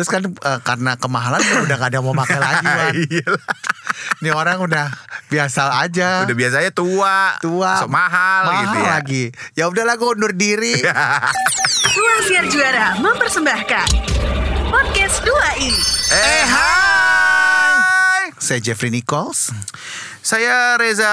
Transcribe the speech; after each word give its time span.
Terus 0.00 0.08
kan 0.08 0.24
eh, 0.24 0.60
karena 0.64 0.96
kemahalan 0.96 1.44
udah 1.68 1.76
gak 1.76 1.92
ada 1.92 2.00
yang 2.00 2.08
mau 2.08 2.16
pakai 2.16 2.40
lagi 2.40 2.64
lah. 2.72 2.88
Nih 4.24 4.32
orang 4.32 4.64
udah 4.64 4.88
biasa 5.28 5.76
aja. 5.76 6.24
Udah 6.24 6.32
biasanya 6.32 6.72
tua, 6.72 7.36
tua 7.44 7.84
so, 7.84 7.92
mahal, 7.92 8.64
gitu 8.64 8.78
ya. 8.80 8.88
lagi. 8.96 9.24
Ya 9.52 9.68
udahlah 9.68 10.00
gue 10.00 10.08
undur 10.08 10.32
diri. 10.32 10.72
Ruang 12.00 12.20
Siar 12.24 12.48
Juara 12.48 12.96
mempersembahkan 12.96 13.88
Podcast 14.72 15.20
2 15.20 15.68
i 15.68 15.72
eh 16.16 16.44
hai. 16.48 18.32
Saya 18.40 18.64
Jeffrey 18.64 18.88
Nichols. 18.88 19.52
Saya 20.24 20.80
Reza 20.80 21.12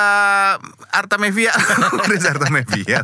Artamevia. 0.95 1.51
Reza 2.07 2.31
Artamevia. 2.31 3.03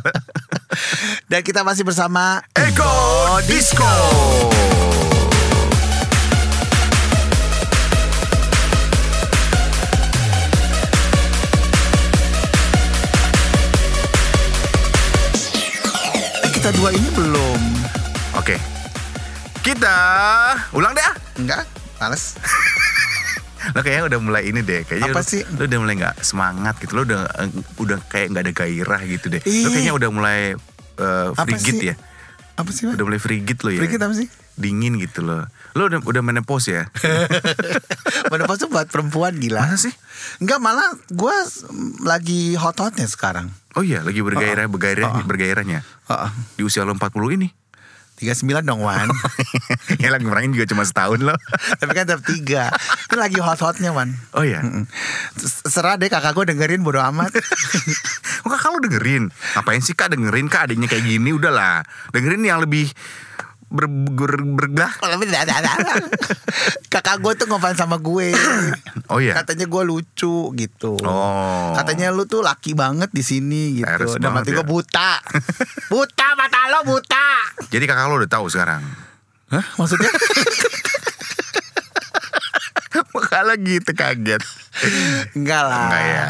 Dan 1.28 1.44
kita 1.44 1.60
masih 1.60 1.84
bersama 1.84 2.40
Eko 2.56 2.88
Disco. 3.44 3.84
Eh, 3.84 4.93
dua 16.74 16.90
ini 16.90 17.08
belum. 17.14 17.62
Oke. 18.34 18.58
Kita 19.62 19.96
ulang 20.74 20.92
deh 20.92 21.04
ah. 21.06 21.14
Enggak? 21.38 21.62
Males. 22.02 22.36
Lo 23.74 23.80
kayaknya 23.80 24.04
udah 24.12 24.18
mulai 24.20 24.42
ini 24.50 24.60
deh. 24.60 24.84
Kayaknya 24.84 25.14
Apa 25.14 25.22
lo, 25.22 25.24
sih? 25.24 25.40
Lo 25.56 25.64
udah 25.64 25.78
mulai 25.80 25.94
nggak 25.96 26.16
semangat 26.20 26.74
gitu. 26.82 27.00
Lo 27.00 27.02
udah 27.08 27.24
eh, 27.40 27.50
udah 27.80 27.96
kayak 28.10 28.34
nggak 28.34 28.44
ada 28.44 28.52
gairah 28.52 29.00
gitu 29.08 29.26
deh. 29.32 29.40
Lo 29.40 29.48
Ih. 29.48 29.72
kayaknya 29.72 29.94
udah 29.96 30.10
mulai 30.12 30.38
Apa 30.94 31.42
frigid 31.48 31.94
ya. 31.94 31.94
Apa 32.54 32.70
sih, 32.70 32.86
Wan? 32.86 32.94
Udah 32.94 33.06
mulai 33.08 33.18
frigid 33.22 33.58
lo 33.66 33.70
ya. 33.72 33.80
Frigid 33.82 33.98
apa 34.04 34.14
sih? 34.14 34.28
Dingin 34.54 34.94
gitu 35.02 35.26
loh. 35.26 35.48
Lo 35.74 35.90
udah 35.90 35.98
udah 36.04 36.22
menepos 36.22 36.70
ya. 36.70 36.86
Menopause 38.30 38.66
tuh 38.66 38.70
buat 38.70 38.86
perempuan 38.86 39.34
gila. 39.40 39.66
Masa 39.66 39.90
sih? 39.90 39.94
Enggak 40.38 40.62
malah 40.62 40.86
gue 41.10 41.34
lagi 42.06 42.54
hot-hotnya 42.54 43.10
sekarang. 43.10 43.50
Oh 43.74 43.82
iya, 43.82 44.06
lagi 44.06 44.22
bergairah, 44.22 44.70
bergairah, 44.70 45.10
Oh, 45.10 45.18
oh. 45.18 45.24
bergairahnya. 45.26 45.82
Heeh. 45.82 46.30
Di 46.54 46.62
usia 46.62 46.86
lo 46.86 46.94
40 46.94 47.36
ini. 47.36 47.48
39 48.14 48.62
dong 48.62 48.78
Wan. 48.86 49.10
ya 50.02 50.06
lagi 50.14 50.22
ngurangin 50.22 50.54
juga 50.54 50.70
cuma 50.70 50.86
setahun 50.86 51.18
loh. 51.18 51.34
Tapi 51.82 51.92
kan 51.98 52.06
tetap 52.06 52.22
tiga. 52.22 52.70
Ini 53.10 53.16
lagi 53.18 53.42
hot-hotnya 53.42 53.90
Wan. 53.90 54.14
Oh 54.38 54.46
iya. 54.46 54.62
Serah 55.66 55.98
deh 55.98 56.06
kakak 56.06 56.30
gue 56.38 56.54
dengerin 56.54 56.86
bodo 56.86 57.02
amat. 57.02 57.34
Oh 58.44 58.52
kakak 58.52 58.76
lo 58.76 58.78
dengerin 58.84 59.32
Ngapain 59.56 59.80
sih 59.80 59.96
kak 59.96 60.12
dengerin 60.12 60.52
kak 60.52 60.68
adiknya 60.68 60.84
kayak 60.84 61.08
gini 61.08 61.32
Udahlah 61.32 61.80
Dengerin 62.12 62.44
yang 62.44 62.60
lebih 62.60 62.92
ber, 63.74 63.90
ber, 63.90 64.32
bergah 64.54 64.92
kakak 66.94 67.18
gue 67.18 67.32
tuh 67.34 67.46
ngefans 67.50 67.78
sama 67.82 67.98
gue. 67.98 68.30
Oh 69.12 69.20
iya 69.20 69.36
Katanya 69.36 69.68
gue 69.68 69.82
lucu 69.84 70.48
gitu. 70.56 70.96
Oh. 71.04 71.76
Katanya 71.76 72.08
lu 72.08 72.24
tuh 72.24 72.40
laki 72.40 72.72
banget 72.72 73.12
di 73.12 73.20
sini 73.20 73.84
gitu. 73.84 74.16
Dan 74.16 74.32
mati 74.32 74.54
ya. 74.54 74.62
gue 74.62 74.66
buta. 74.66 75.20
buta 75.92 76.26
mata 76.38 76.72
lo 76.72 76.88
buta. 76.88 77.28
Jadi 77.68 77.84
kakak 77.84 78.08
lo 78.08 78.16
udah 78.16 78.30
tahu 78.30 78.48
sekarang 78.48 78.80
Hah? 79.52 79.64
Maksudnya? 79.76 80.08
Kalau 83.34 83.54
gitu 83.60 83.90
kaget 83.92 84.40
Enggak 85.38 85.62
lah. 85.66 85.86
Enggak 85.88 86.04
ya. 86.04 86.24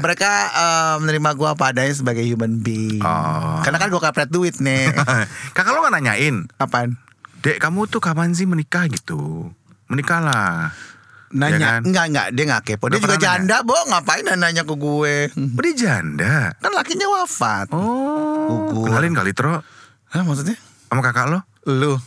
Mereka 0.00 0.30
eh, 0.50 0.94
menerima 1.04 1.30
gue 1.36 1.48
apa 1.48 1.64
adanya 1.72 1.94
sebagai 1.94 2.24
human 2.24 2.60
being. 2.64 3.04
Oh. 3.04 3.60
Karena 3.60 3.78
kan 3.78 3.88
gue 3.92 4.00
kepret 4.00 4.30
duit 4.32 4.56
nih. 4.58 4.88
Kakak 5.56 5.72
lo 5.76 5.84
gak 5.84 5.94
nanyain 5.94 6.48
Apaan? 6.56 6.96
Dek 7.40 7.56
kamu 7.56 7.88
tuh 7.88 8.04
kapan 8.04 8.36
sih 8.36 8.44
menikah 8.44 8.84
gitu 8.92 9.48
Menikahlah 9.88 10.76
Nanya 11.32 11.56
Ya 11.56 11.68
kan? 11.78 11.80
Enggak 11.88 12.04
enggak 12.12 12.26
Dia 12.36 12.44
gak 12.52 12.62
kepo 12.68 12.84
Dia 12.92 13.00
juga 13.00 13.16
janda 13.16 13.64
Bo 13.64 13.72
Ngapain 13.88 14.28
nanya 14.28 14.62
ke 14.68 14.74
gue 14.76 15.14
Oh 15.32 15.60
dia 15.64 15.72
janda 15.72 16.52
Kan 16.60 16.72
lakinya 16.76 17.08
wafat 17.16 17.72
Oh 17.72 18.68
Gugur. 18.68 18.92
Kenalin 18.92 19.16
kali 19.16 19.32
Tro 19.32 19.64
Hah 20.10 20.22
maksudnya? 20.26 20.58
Sama 20.92 21.00
kakak 21.00 21.32
lo 21.32 21.40
Lu. 21.68 22.00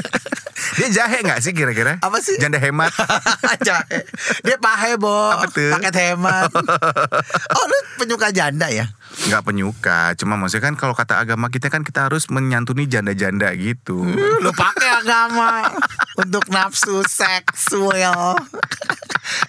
Dia 0.76 0.88
jahe 0.92 1.24
gak 1.24 1.40
sih 1.40 1.56
kira-kira? 1.56 1.96
Apa 2.04 2.20
sih? 2.20 2.36
Janda 2.36 2.60
hemat. 2.60 2.92
Jahe. 3.66 4.04
Dia 4.44 4.56
pahe 4.60 5.00
Bo. 5.00 5.32
Apa 5.32 5.48
tuh? 5.48 5.72
Paket 5.80 5.94
hemat. 6.12 6.52
Oh 7.52 7.64
lu 7.68 7.78
penyuka 8.00 8.32
janda 8.32 8.66
ya? 8.72 8.88
nggak 9.28 9.44
penyuka. 9.44 10.16
Cuma 10.16 10.40
maksudnya 10.40 10.72
kan 10.72 10.74
kalau 10.74 10.96
kata 10.96 11.20
agama 11.20 11.52
kita 11.52 11.68
kan 11.68 11.84
kita 11.84 12.08
harus 12.08 12.32
menyantuni 12.32 12.88
janda-janda 12.88 13.52
gitu. 13.54 14.00
Lu 14.40 14.50
pakai 14.56 15.04
agama 15.04 15.68
Untuk 16.16 16.48
nafsu 16.48 17.04
seksual. 17.04 18.40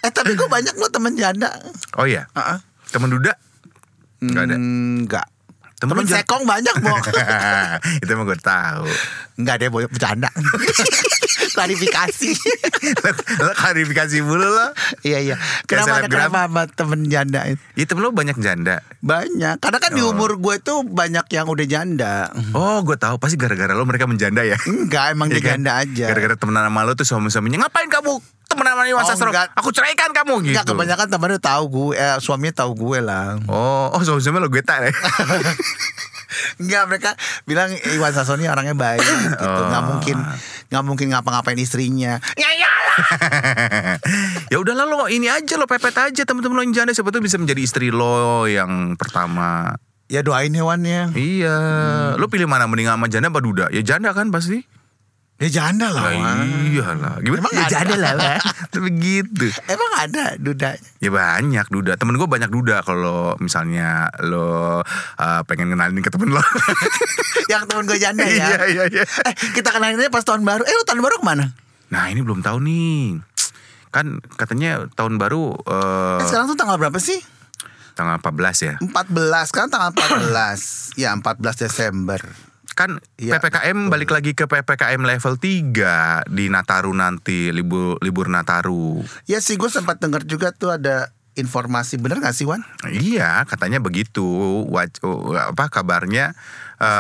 Eh 0.04 0.12
tapi 0.12 0.36
gue 0.36 0.48
banyak 0.52 0.76
lo 0.76 0.92
temen 0.92 1.16
janda. 1.16 1.50
Oh 1.96 2.04
iya? 2.04 2.28
Heeh. 2.36 2.60
temen 2.92 3.10
duda? 3.10 3.34
Nggak 4.20 4.44
ada? 4.52 4.56
Enggak 4.60 5.28
Temen 5.84 6.00
Temen 6.00 6.08
sekong 6.08 6.48
banyak 6.48 6.76
Bo. 6.80 6.96
Itu 8.02 8.10
emang 8.10 8.24
gue 8.24 8.40
tahu. 8.40 8.88
Enggak 9.36 9.60
deh 9.60 9.68
Bo. 9.68 9.84
Bercanda. 9.84 10.32
Klarifikasi. 11.54 12.30
Lo 13.38 13.52
klarifikasi 13.52 14.18
mulu 14.22 14.48
lo. 14.48 14.72
Iya 15.02 15.20
iya. 15.22 15.36
Kenapa 15.68 16.00
ada 16.00 16.08
kenapa 16.08 16.40
sama 16.48 16.64
temen 16.66 17.06
janda 17.06 17.44
itu? 17.46 17.60
ya 17.76 17.84
temen 17.84 18.02
lo 18.02 18.10
banyak 18.10 18.40
janda? 18.40 18.80
Banyak. 19.00 19.60
Karena 19.60 19.78
kan 19.78 19.92
di 19.92 20.02
Oh. 20.02 20.12
umur 20.12 20.36
gue 20.36 20.56
tuh 20.60 20.84
Banyak 20.84 21.28
yang 21.30 21.46
udah 21.46 21.66
janda. 21.66 22.32
Oh 22.54 22.80
gue 22.82 22.96
tahu. 22.96 23.18
Pasti 23.18 23.36
gara-gara 23.36 23.72
lo 23.72 23.84
mereka 23.84 24.08
menjanda 24.08 24.42
ya? 24.42 24.56
Enggak 24.64 25.12
emang 25.12 25.28
Iya 25.28 25.36
dia 25.36 25.42
kan? 25.42 25.52
janda 25.54 25.72
aja. 25.78 26.06
Gara-gara 26.08 26.36
temenan 26.36 26.64
sama 26.64 26.82
lo 26.82 26.94
tuh 26.94 27.04
suami-suaminya 27.04 27.58
ngapain 27.62 27.92
kamu 27.92 28.24
sama 28.74 28.84
Iwan 28.86 29.02
Oh, 29.02 29.08
Sastro 29.08 29.30
enggak. 29.30 29.54
aku 29.54 29.70
ceraikan 29.70 30.10
kamu 30.10 30.34
gitu. 30.44 30.52
Enggak 30.54 30.66
kebanyakan 30.68 31.08
temennya 31.08 31.40
tahu 31.40 31.64
gue 31.68 31.88
eh, 31.94 32.18
Suaminya 32.18 32.54
tahu 32.60 32.72
gue 32.74 33.00
lah 33.00 33.38
oh 33.46 33.94
oh 33.94 34.02
suami-suami 34.02 34.38
lo 34.38 34.50
gue 34.50 34.60
tak 34.60 34.84
ya 34.84 34.92
Enggak 36.58 36.84
mereka 36.88 37.10
bilang 37.46 37.70
Iwan 37.94 38.10
Sasoni 38.10 38.46
orangnya 38.46 38.74
baik 38.74 39.02
gitu. 39.02 39.46
Oh. 39.46 39.70
nggak 39.70 39.84
mungkin 39.86 40.18
nggak 40.68 40.84
mungkin 40.84 41.08
ngapa-ngapain 41.14 41.58
istrinya. 41.58 42.18
Ya 42.34 42.50
iyalah. 42.50 42.98
Ya 44.52 44.58
udahlah 44.58 44.86
lo 44.86 45.06
ini 45.08 45.30
aja 45.30 45.58
lo 45.58 45.66
pepet 45.66 45.94
aja 45.94 46.22
temen-temen 46.24 46.54
lo 46.54 46.62
yang 46.62 46.74
janda. 46.74 46.92
Siapa 46.92 47.10
tuh 47.10 47.22
bisa 47.22 47.38
menjadi 47.38 47.62
istri 47.62 47.90
lo 47.90 48.46
yang 48.46 48.98
pertama? 48.98 49.78
Ya 50.10 50.22
doain 50.22 50.50
hewannya. 50.50 51.14
Iya, 51.14 51.58
lo 52.18 52.26
pilih 52.28 52.46
mana 52.46 52.66
mending 52.66 52.86
sama 52.86 53.06
janda 53.08 53.30
apa 53.30 53.40
duda? 53.40 53.66
Ya 53.70 53.82
janda 53.82 54.14
kan 54.14 54.30
pasti. 54.30 54.66
Ya 55.36 55.50
janda 55.52 55.90
lah 55.90 56.08
Lah 56.08 56.14
Wan. 56.14 56.46
iyalah. 56.64 57.14
Gimana? 57.20 57.42
Emang 57.42 57.52
ya 57.52 57.62
ada? 57.62 57.74
janda 57.74 57.96
lah, 57.98 58.12
Wan. 58.16 58.40
Tapi 58.74 58.90
gitu. 58.96 59.48
Emang 59.66 59.92
ada 59.94 60.24
dudanya 60.38 60.80
Ya 60.98 61.10
banyak 61.10 61.66
duda. 61.68 61.92
Temen 61.94 62.16
gue 62.16 62.26
banyak 62.26 62.48
duda 62.48 62.80
kalau 62.80 63.36
misalnya 63.38 64.08
lo 64.22 64.80
uh, 64.80 65.42
pengen 65.44 65.68
kenalin 65.70 66.00
ke 66.00 66.08
temen 66.08 66.32
lo. 66.32 66.40
Yang 67.52 67.64
temen 67.66 67.84
gue 67.84 67.98
janda 67.98 68.24
ya 68.24 68.56
Iya 68.56 68.60
iya 68.68 68.84
iya. 68.88 69.04
Eh 69.04 69.34
kita 69.52 69.70
kenalinnya 69.70 70.08
pas 70.08 70.22
tahun 70.22 70.42
baru 70.42 70.64
Eh 70.64 70.72
lu 70.72 70.84
tahun 70.84 71.02
baru 71.02 71.18
ke 71.18 71.26
mana? 71.26 71.46
Nah 71.90 72.08
ini 72.08 72.22
belum 72.22 72.40
tahu 72.40 72.58
nih. 72.62 73.20
Kan 73.90 74.06
katanya 74.32 74.88
tahun 74.90 75.18
baru 75.18 75.54
uh, 75.60 76.18
Eh, 76.18 76.26
sekarang 76.26 76.48
tuh 76.48 76.56
tanggal 76.56 76.78
berapa 76.78 76.96
sih? 76.98 77.20
tanggal 77.94 78.18
14 78.18 78.58
ya. 78.64 78.74
14 78.82 78.90
kan 79.50 79.68
tanggal 79.68 79.92
14 79.92 80.96
Ya 80.96 81.14
14 81.14 81.22
Desember 81.60 82.18
Kan 82.74 82.98
Iya, 83.16 83.38
PPKM 83.38 83.88
balik 83.88 84.10
lagi 84.10 84.34
ke 84.34 84.44
PPKM 84.44 85.00
level 85.00 85.38
3 85.38 86.26
di 86.28 86.46
Nataru 86.48 86.92
nanti 86.92 87.50
libur 87.50 87.98
libur 88.00 88.28
Nataru. 88.28 89.06
Ya 89.24 89.40
sih 89.40 89.56
gue 89.56 89.68
sempat 89.68 89.98
dengar 89.98 90.24
juga 90.24 90.50
tuh 90.50 90.72
ada 90.72 91.10
informasi 91.34 91.98
Bener 91.98 92.18
gak 92.20 92.32
sih 92.32 92.46
Wan? 92.46 92.62
Iya, 92.84 93.42
katanya 93.44 93.78
begitu. 93.78 94.22
Waj 94.68 95.02
apa 95.34 95.66
kabarnya? 95.68 96.34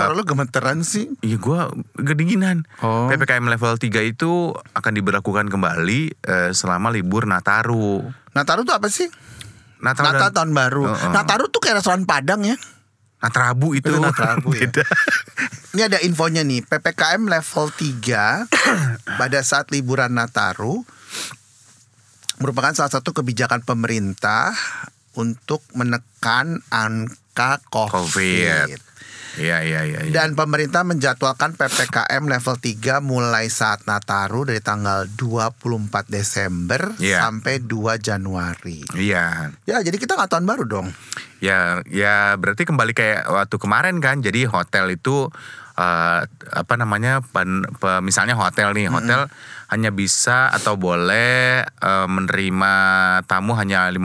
lu 0.09 0.23
gemeteran 0.23 0.79
sih 0.79 1.11
Iya 1.19 1.35
gue 1.35 1.59
kedinginan 1.99 2.63
Oh. 2.79 3.11
PPKM 3.11 3.43
level 3.43 3.75
3 3.75 3.83
itu 4.05 4.31
akan 4.71 4.91
diberlakukan 4.93 5.51
kembali 5.51 6.01
eh, 6.17 6.51
selama 6.51 6.87
libur 6.87 7.25
Nataru 7.25 8.07
Nataru 8.31 8.63
tuh 8.63 8.71
apa 8.73 8.87
sih? 8.87 9.11
Natal, 9.77 10.07
Natal 10.07 10.31
dan- 10.31 10.35
tahun 10.39 10.51
baru 10.55 10.83
Oh, 10.85 10.95
oh. 10.95 11.11
Nataru 11.11 11.51
tuh 11.51 11.59
kayak 11.59 11.83
restoran 11.83 12.07
Padang 12.07 12.41
ya 12.41 12.55
Natrabu 13.19 13.71
itu 13.71 13.83
Itu 13.85 13.99
Natrabu 13.99 14.55
ya. 14.55 14.71
Ini 15.73 15.89
ada 15.89 15.97
infonya 16.05 16.45
nih, 16.45 16.61
PPKM 16.69 17.25
level 17.25 17.65
3 17.73 18.45
pada 19.19 19.39
saat 19.41 19.73
liburan 19.73 20.13
Nataru 20.13 20.85
merupakan 22.37 22.77
salah 22.77 22.93
satu 22.93 23.09
kebijakan 23.09 23.65
pemerintah 23.65 24.53
untuk 25.17 25.65
menekan 25.73 26.61
angka 26.69 27.57
COVID. 27.73 27.89
COVID. 27.89 28.79
Iya 29.33 29.65
iya 29.65 29.81
iya. 29.89 29.99
iya. 30.05 30.13
Dan 30.13 30.37
pemerintah 30.37 30.85
menjadwalkan 30.85 31.57
PPKM 31.57 32.21
level 32.21 32.53
3 32.53 33.01
mulai 33.01 33.49
saat 33.49 33.81
Nataru 33.89 34.45
dari 34.45 34.61
tanggal 34.61 35.09
24 35.09 35.89
Desember 36.05 36.93
Iya. 37.01 37.25
sampai 37.25 37.65
2 37.65 37.97
Januari. 37.97 38.85
Iya. 38.93 39.57
Ya, 39.65 39.81
jadi 39.81 39.97
kita 39.97 40.13
nggak 40.13 40.37
tahun 40.37 40.45
baru 40.45 40.63
dong. 40.69 40.87
Ya, 41.41 41.81
ya 41.89 42.37
berarti 42.37 42.61
kembali 42.69 42.93
kayak 42.93 43.25
waktu 43.25 43.57
kemarin 43.57 43.97
kan. 44.05 44.21
Jadi 44.21 44.45
hotel 44.45 44.93
itu 44.93 45.33
eh, 45.73 46.19
apa 46.51 46.73
namanya 46.75 47.21
pen- 47.23 47.65
pe- 47.73 47.99
misalnya 47.99 48.33
hotel 48.33 48.71
nih 48.71 48.87
hotel 48.87 49.25
hanya 49.67 49.89
bisa 49.89 50.49
atau 50.49 50.73
boleh 50.75 51.61
eh, 51.63 52.07
menerima 52.07 52.73
tamu 53.23 53.53
hanya 53.53 53.89
50% 53.89 53.97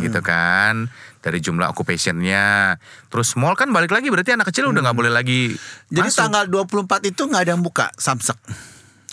gitu 0.00 0.20
kan 0.20 0.86
dari 1.18 1.38
jumlah 1.38 1.70
occupationnya 1.70 2.78
terus 3.06 3.34
mall 3.34 3.54
kan 3.54 3.70
balik 3.70 3.90
lagi 3.90 4.06
berarti 4.06 4.34
anak 4.34 4.50
kecil 4.50 4.70
udah 4.70 4.82
nggak 4.82 4.96
boleh 4.96 5.10
lagi 5.10 5.54
Jadi 5.88 6.08
masuk. 6.08 6.18
tanggal 6.18 6.44
24 6.46 7.10
itu 7.10 7.22
nggak 7.24 7.42
ada 7.42 7.52
yang 7.52 7.62
buka 7.62 7.90
Samsek. 7.94 8.38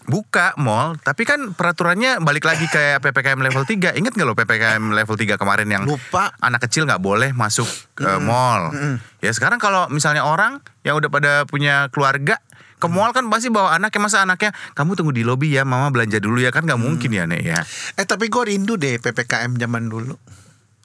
Buka 0.09 0.57
mall 0.57 0.97
tapi 0.99 1.23
kan 1.23 1.53
peraturannya 1.53 2.19
balik 2.19 2.49
lagi 2.49 2.65
kayak 2.65 3.05
PPKM 3.05 3.39
level 3.39 3.63
3 3.63 3.95
inget 3.95 4.13
nggak 4.17 4.27
lo 4.27 4.33
PPKM 4.33 4.83
level 4.91 5.15
3 5.15 5.37
kemarin 5.37 5.69
yang 5.69 5.83
Lupa. 5.85 6.33
anak 6.41 6.65
kecil 6.65 6.89
nggak 6.89 6.99
boleh 6.99 7.29
masuk 7.31 7.69
ke 7.93 8.09
mall? 8.19 8.73
Ya 9.21 9.31
sekarang 9.31 9.61
kalau 9.61 9.85
misalnya 9.93 10.25
orang 10.25 10.59
yang 10.81 10.97
udah 10.97 11.09
pada 11.13 11.31
punya 11.45 11.87
keluarga 11.93 12.41
ke 12.79 12.87
mall 12.87 13.11
kan 13.11 13.27
pasti 13.27 13.51
bawa 13.51 13.75
anaknya. 13.75 13.99
Masa 13.99 14.23
anaknya 14.23 14.55
kamu 14.73 14.95
tunggu 14.95 15.11
di 15.13 15.27
lobi 15.27 15.53
ya 15.53 15.67
mama 15.67 15.91
belanja 15.91 16.17
dulu 16.17 16.39
ya. 16.39 16.49
Kan 16.49 16.65
nggak 16.65 16.79
mungkin 16.79 17.11
ya 17.11 17.27
nek 17.27 17.41
ya. 17.43 17.59
Eh 17.99 18.07
tapi 18.07 18.31
gue 18.31 18.43
rindu 18.47 18.79
deh 18.79 18.97
PPKM 18.97 19.59
zaman 19.59 19.91
dulu. 19.91 20.15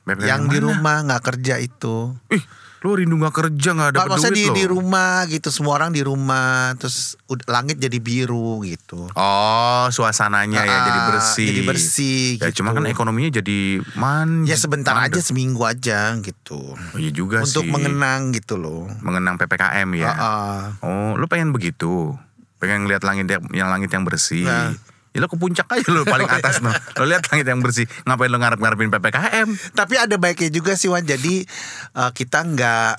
PPKM 0.05 0.27
yang 0.29 0.43
di 0.50 0.59
rumah 0.61 1.06
nggak 1.06 1.23
kerja 1.23 1.62
itu. 1.62 2.12
ih 2.29 2.44
lo 2.85 2.93
rindu 2.93 3.17
nggak 3.17 3.33
kerja 3.33 3.73
nggak 3.73 3.89
ada 3.91 3.99
maksudnya 4.05 4.37
di, 4.37 4.45
duit 4.45 4.53
lo 4.53 4.55
di 4.55 4.65
rumah 4.69 5.25
gitu 5.25 5.49
semua 5.49 5.73
orang 5.75 5.89
di 5.89 6.05
rumah 6.05 6.77
terus 6.77 7.17
langit 7.49 7.81
jadi 7.81 7.97
biru 7.97 8.61
gitu. 8.61 9.09
oh 9.09 9.85
suasananya 9.89 10.61
ya 10.61 10.77
jadi 10.85 11.01
Ah, 11.01 11.07
bersih 11.11 11.49
Jadi 11.49 11.61
bersih 11.65 12.25
ya 12.37 12.53
gitu. 12.53 12.61
cuma 12.61 12.71
kan 12.71 12.85
ekonominya 12.85 13.33
jadi 13.35 13.59
man 13.97 14.45
Ya 14.45 14.55
sebentar 14.55 14.93
mandek. 14.93 15.17
aja 15.17 15.21
seminggu 15.25 15.65
aja 15.65 16.13
gitu. 16.19 16.77
oh, 16.77 16.99
iya 16.99 17.09
juga 17.09 17.41
Untuk 17.41 17.65
sih 17.65 17.73
mengenang 17.73 18.31
gitu 18.31 18.55
loh. 18.55 18.85
mengenang 19.01 19.35
PPKM 19.35 19.89
ya. 19.97 20.07
Ah, 20.07 20.21
ah. 20.21 20.61
Oh, 20.79 21.17
lu 21.17 21.25
pengen 21.25 21.51
begitu? 21.51 22.13
Pengen 22.57 22.85
lihat 22.85 23.01
langit 23.01 23.25
yang, 23.27 23.43
yang 23.51 23.69
langit 23.69 23.89
yang 23.89 24.05
bersih. 24.05 24.45
Nah. 24.45 24.77
Ya 25.15 25.23
lo 25.23 25.31
ke 25.31 25.39
puncak 25.39 25.71
aja 25.71 25.87
lo 25.95 26.03
paling 26.03 26.27
atas 26.27 26.59
no. 26.59 26.75
Lo 26.99 27.07
lihat 27.07 27.23
langit 27.31 27.47
yang 27.47 27.63
bersih. 27.63 27.87
Ngapain 28.03 28.35
lo 28.35 28.43
ngarep-ngarepin 28.43 28.91
PPKM? 28.91 29.47
Tapi 29.71 29.95
ada 29.95 30.19
baiknya 30.19 30.51
juga 30.51 30.75
sih 30.75 30.91
Wan. 30.91 31.07
Jadi 31.07 31.47
eh, 31.95 32.11
kita 32.11 32.43
nggak 32.43 32.95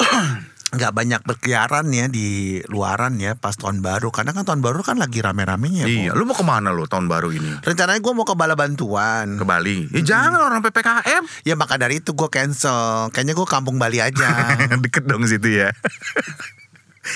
nggak 0.80 0.92
banyak 0.92 1.20
berkeliaran 1.24 1.88
ya 1.92 2.12
di 2.12 2.60
luaran 2.72 3.20
ya 3.20 3.36
pas 3.36 3.52
tahun 3.52 3.84
baru. 3.84 4.08
Karena 4.08 4.32
kan 4.32 4.48
tahun 4.48 4.64
baru 4.64 4.80
kan 4.80 4.96
lagi 4.96 5.20
rame-ramenya. 5.20 5.84
iya, 5.84 6.16
Po. 6.16 6.16
lu 6.16 6.24
mau 6.24 6.32
ke 6.32 6.40
mana 6.40 6.72
lo 6.72 6.88
tahun 6.88 7.04
baaro 7.04 7.28
ini? 7.36 7.60
Rencananya 7.60 8.00
gue 8.00 8.12
mau 8.16 8.24
ke 8.24 8.32
Bala 8.32 8.56
Bantuan. 8.56 9.36
Ke 9.36 9.44
Bali. 9.44 9.92
Ya 9.92 10.00
jangan 10.00 10.40
orang 10.40 10.64
PPKM. 10.64 11.22
Ya 11.44 11.52
maka 11.52 11.76
dari 11.76 12.00
itu 12.00 12.16
gue 12.16 12.32
cancel. 12.32 13.12
Kayaknya 13.12 13.36
gue 13.36 13.44
kampung 13.44 13.76
Bali 13.76 14.00
aja. 14.00 14.56
Deket 14.88 15.04
dong 15.04 15.28
situ 15.28 15.52
ya. 15.52 15.68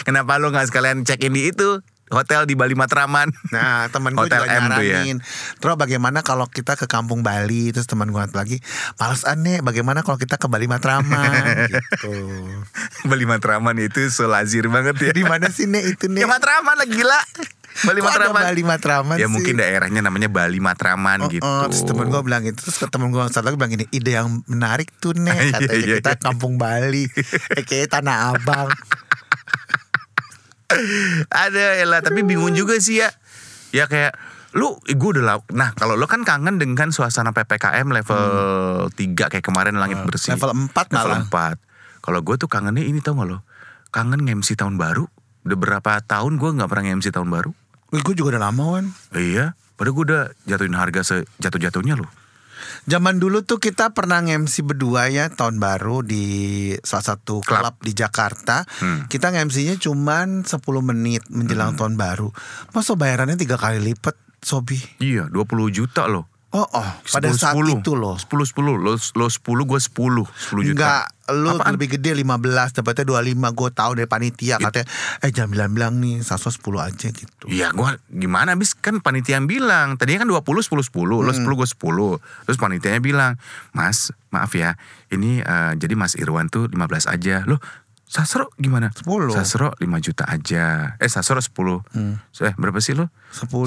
Kenapa 0.08 0.36
lo 0.40 0.52
nggak 0.52 0.68
sekalian 0.68 1.04
cek 1.04 1.24
in 1.24 1.36
di 1.36 1.48
itu? 1.52 1.80
Hotel 2.12 2.44
di 2.44 2.52
Bali 2.52 2.72
Matraman. 2.72 3.32
Nah 3.48 3.88
temen 3.88 4.12
gue 4.12 4.20
Hotel 4.22 4.44
juga 4.44 4.52
M 4.52 4.62
ya. 4.62 4.68
nyaranin 4.68 5.18
Terus 5.56 5.74
bagaimana 5.74 6.20
kalau 6.20 6.44
kita 6.44 6.74
ke 6.74 6.84
kampung 6.84 7.20
Bali 7.20 7.68
Terus 7.68 7.84
teman 7.84 8.08
gue 8.08 8.20
lagi 8.30 8.60
Males 8.96 9.24
aneh 9.24 9.58
Bagaimana 9.58 10.00
kalau 10.00 10.16
kita 10.16 10.36
ke 10.36 10.46
Bali 10.46 10.68
Matraman 10.68 11.66
Gitu 11.72 12.12
Bali 13.04 13.24
Matraman 13.24 13.76
itu 13.78 14.06
so 14.08 14.24
lazir 14.24 14.68
banget 14.68 14.94
ya. 15.00 15.10
Di 15.10 15.24
mana 15.24 15.48
sih 15.48 15.64
Nek 15.64 15.84
itu 15.88 16.04
Ya 16.06 16.22
Nek 16.22 16.28
Matraman 16.30 16.76
lah 16.76 16.86
gila. 16.86 17.20
Bali 17.82 17.98
Kok 17.98 18.06
Matraman. 18.06 18.42
Bali 18.44 18.62
Matraman 18.62 19.16
Ya 19.16 19.24
sih? 19.24 19.32
mungkin 19.32 19.54
daerahnya 19.56 20.04
namanya 20.04 20.28
Bali 20.28 20.60
Matraman 20.60 21.18
Oh, 21.22 21.28
gitu. 21.32 21.40
oh, 21.42 21.64
terus 21.66 21.82
temen 21.82 22.06
gue 22.06 22.20
bilang 22.20 22.44
gitu 22.44 22.60
Terus 22.60 22.84
temen 22.84 23.08
gue 23.08 23.22
satu 23.26 23.48
lagi 23.48 23.56
bilang 23.56 23.72
gini 23.72 23.86
Ide 23.88 24.12
yang 24.12 24.44
menarik 24.44 24.92
tuh 25.00 25.16
Nek 25.16 25.32
Iya, 25.40 25.52
Katanya 25.56 25.80
iya, 25.80 25.96
kita 25.98 26.12
iya. 26.12 26.20
kampung 26.20 26.60
Bali 26.60 27.08
eh, 27.56 27.64
Kayaknya 27.64 27.88
Tanah 27.88 28.16
Abang 28.36 28.68
Ada 31.28 31.78
elah 31.78 32.00
tapi 32.00 32.22
bingung 32.22 32.52
juga 32.52 32.76
sih 32.76 32.98
ya. 32.98 33.10
Ya 33.70 33.86
kayak 33.86 34.16
lu 34.52 34.76
gue 34.78 35.10
udah 35.10 35.24
lau- 35.24 35.48
nah 35.48 35.72
kalau 35.72 35.96
lo 35.96 36.04
kan 36.04 36.22
kangen 36.22 36.56
dengan 36.56 36.92
suasana 36.92 37.32
PPKM 37.32 37.88
level 37.88 38.24
3 38.90 38.92
kayak 39.32 39.40
kemarin 39.40 39.76
langit 39.76 40.00
bersih. 40.04 40.32
Hmm. 40.32 40.38
Level 40.38 40.50
4 40.68 40.92
Level 40.92 40.92
malah 40.92 41.20
4. 41.56 42.02
Kalau 42.02 42.20
gue 42.20 42.34
tuh 42.36 42.46
kangennya 42.46 42.82
ini 42.82 42.98
tau 42.98 43.14
gak 43.14 43.28
lo? 43.28 43.38
Kangen 43.88 44.20
nge-MC 44.20 44.54
tahun 44.54 44.76
baru. 44.76 45.08
Udah 45.42 45.56
berapa 45.56 45.92
tahun 46.00 46.36
gue 46.36 46.50
nggak 46.52 46.68
pernah 46.68 46.84
nge-MC 46.86 47.10
tahun 47.10 47.28
baru. 47.28 47.50
Gue 47.92 48.14
juga 48.14 48.36
udah 48.36 48.42
lama 48.48 48.62
Wan 48.72 48.84
Iya, 49.12 49.52
padahal 49.76 49.94
gue 49.94 50.04
udah 50.08 50.22
jatuhin 50.44 50.72
harga 50.72 51.00
sejatuh-jatuhnya 51.02 51.96
loh. 51.96 52.08
Zaman 52.88 53.20
dulu 53.20 53.44
tuh 53.44 53.60
kita 53.60 53.92
pernah 53.92 54.24
nge-MC 54.24 54.64
berdua 54.64 55.12
ya 55.12 55.28
tahun 55.28 55.60
baru 55.60 56.00
di 56.00 56.24
salah 56.80 57.14
satu 57.14 57.44
Klub. 57.44 57.76
di 57.84 57.92
Jakarta. 57.92 58.64
Hmm. 58.80 59.06
Kita 59.06 59.30
nge-MC-nya 59.30 59.76
cuman 59.76 60.48
10 60.48 60.58
menit 60.80 61.22
menjelang 61.28 61.76
tahun 61.76 62.00
baru. 62.00 62.32
Masa 62.72 62.96
bayarannya 62.96 63.36
tiga 63.36 63.60
kali 63.60 63.84
lipat, 63.84 64.16
Sobi? 64.40 64.80
Iya, 64.98 65.28
20 65.28 65.68
juta 65.68 66.08
loh. 66.08 66.31
Oh, 66.52 66.68
oh, 66.68 66.88
pada 67.00 67.32
10, 67.32 67.40
saat 67.40 67.56
10. 67.56 67.80
itu 67.80 67.96
loh. 67.96 68.20
10 68.20 68.28
10 68.28 68.60
lo 68.60 68.92
lo 68.92 69.26
10 69.28 69.40
gue 69.40 69.80
10 69.80 69.88
10 69.88 70.68
juta. 70.68 70.76
Enggak, 70.76 71.04
lu 71.32 71.48
Apaan? 71.56 71.72
lebih 71.80 71.96
gede 71.96 72.12
15, 72.12 72.76
dapatnya 72.76 73.04
25. 73.24 73.56
Gue 73.56 73.70
tahu 73.72 73.90
dari 73.96 74.04
panitia 74.04 74.60
katanya, 74.60 74.84
eh 75.24 75.32
jangan 75.32 75.48
bilang-bilang 75.48 75.96
nih, 75.96 76.20
Saso 76.20 76.52
10 76.52 76.60
aja 76.76 77.08
gitu. 77.08 77.48
Iya 77.48 77.72
gua 77.72 77.98
gimana 78.06 78.54
abis 78.54 78.76
kan 78.78 79.02
panitia 79.02 79.40
yang 79.40 79.50
bilang 79.50 79.98
Tadinya 79.98 80.22
kan 80.22 80.30
20 80.30 80.44
10 80.44 80.92
10 80.92 81.26
Lo 81.26 81.32
10 81.32 81.42
gue 81.42 81.68
10 81.68 82.46
Terus 82.46 82.58
panitianya 82.60 83.00
bilang 83.02 83.34
Mas 83.74 84.14
maaf 84.30 84.54
ya 84.54 84.78
Ini 85.10 85.42
eh, 85.42 85.72
jadi 85.74 85.94
Mas 85.98 86.14
Irwan 86.14 86.46
tuh 86.46 86.70
15 86.70 87.10
aja 87.10 87.42
Loh 87.50 87.58
Sasro 88.12 88.52
gimana? 88.60 88.92
10. 88.92 89.08
Sasro 89.32 89.72
5 89.80 89.88
juta 90.04 90.28
aja 90.28 91.00
Eh 91.00 91.08
Sasro 91.08 91.40
10 91.40 91.48
Eh 92.44 92.52
berapa 92.60 92.76
sih 92.84 92.92
lo? 92.92 93.08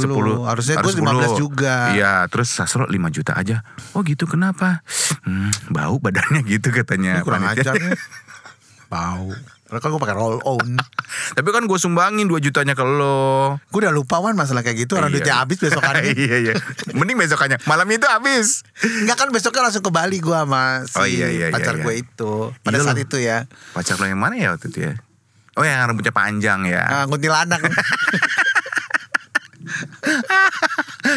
10. 0.06 0.46
Harusnya 0.46 0.76
gua 0.78 0.94
15 1.34 1.42
juga. 1.42 1.76
Iya 1.98 2.30
terus 2.30 2.54
Sasro 2.54 2.86
5 2.86 2.94
juta 3.10 3.34
aja 3.34 3.66
Oh 3.98 4.06
gitu 4.06 4.30
kenapa? 4.30 4.86
Hmm, 5.26 5.50
bau 5.74 5.98
badannya 5.98 6.46
gitu 6.46 6.70
katanya 6.70 7.26
Lu 7.26 7.26
kurang 7.26 7.50
ajar 7.50 7.74
nih. 7.74 7.98
Bau. 8.94 9.34
Karena 9.66 9.80
kan 9.82 9.90
gue 9.90 10.02
pakai 10.02 10.14
roll 10.14 10.38
on. 10.46 10.78
Tapi 11.38 11.50
kan 11.50 11.66
gue 11.66 11.78
sumbangin 11.78 12.26
2 12.26 12.38
jutanya 12.40 12.78
ke 12.78 12.86
lo 12.86 13.58
Gue 13.70 13.82
udah 13.82 13.90
lupa 13.90 14.22
Wan 14.22 14.38
masalah 14.38 14.62
kayak 14.62 14.86
gitu. 14.86 14.94
Orang 14.96 15.10
Iya. 15.10 15.18
duitnya 15.18 15.36
habis 15.42 15.58
besokannya. 15.58 16.14
iya 16.22 16.38
iya. 16.40 16.54
Mending 16.94 17.18
besokannya. 17.18 17.58
Malam 17.66 17.90
itu 17.90 18.06
habis. 18.06 18.62
Enggak 18.80 19.18
kan 19.18 19.30
besoknya 19.34 19.66
langsung 19.66 19.82
ke 19.82 19.90
Bali 19.90 20.22
gua 20.22 20.46
sama 20.46 20.64
si 20.86 20.96
Oh, 20.96 21.08
iya, 21.10 21.28
iya, 21.28 21.46
pacar 21.50 21.76
iya, 21.76 21.84
gue 21.84 21.94
itu. 21.98 22.32
Pada 22.62 22.78
Iya 22.78 22.86
saat 22.86 23.00
itu 23.02 23.18
ya. 23.18 23.50
Pacar 23.74 23.98
lo 23.98 24.06
yang 24.06 24.22
mana 24.22 24.38
ya 24.38 24.54
waktu 24.54 24.70
itu 24.70 24.80
ya? 24.86 24.94
Oh 25.56 25.64
yang 25.64 25.88
rambutnya 25.88 26.12
panjang 26.12 26.68
ya. 26.68 26.84
Ah, 26.84 27.06
kuntilanak. 27.08 27.64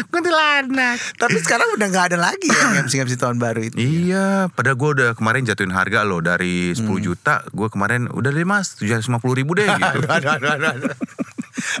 Kuntilanak. 0.07 0.95
Tapi 1.15 1.37
sekarang 1.37 1.75
udah 1.75 1.87
nggak 1.87 2.05
ada 2.13 2.17
lagi 2.17 2.47
ya 2.47 2.79
MC-MC 2.85 3.15
tahun 3.15 3.35
baru 3.37 3.67
itu. 3.67 3.75
Iya, 3.75 4.47
padahal 4.49 4.75
gue 4.75 4.89
udah 4.95 5.09
kemarin 5.13 5.43
jatuhin 5.43 5.69
harga 5.69 6.01
loh 6.01 6.19
dari 6.19 6.71
10 6.71 6.87
juta, 6.99 7.43
gue 7.51 7.67
kemarin 7.67 8.07
udah 8.07 8.31
deh 8.31 8.43
mas 8.43 8.79
750 8.79 9.19
ribu 9.35 9.51
deh 9.53 9.67
gitu. 9.67 9.97
Aduh, 10.07 10.31
aduh, 10.31 10.51
aduh, 10.55 10.69
aduh. 10.79 10.95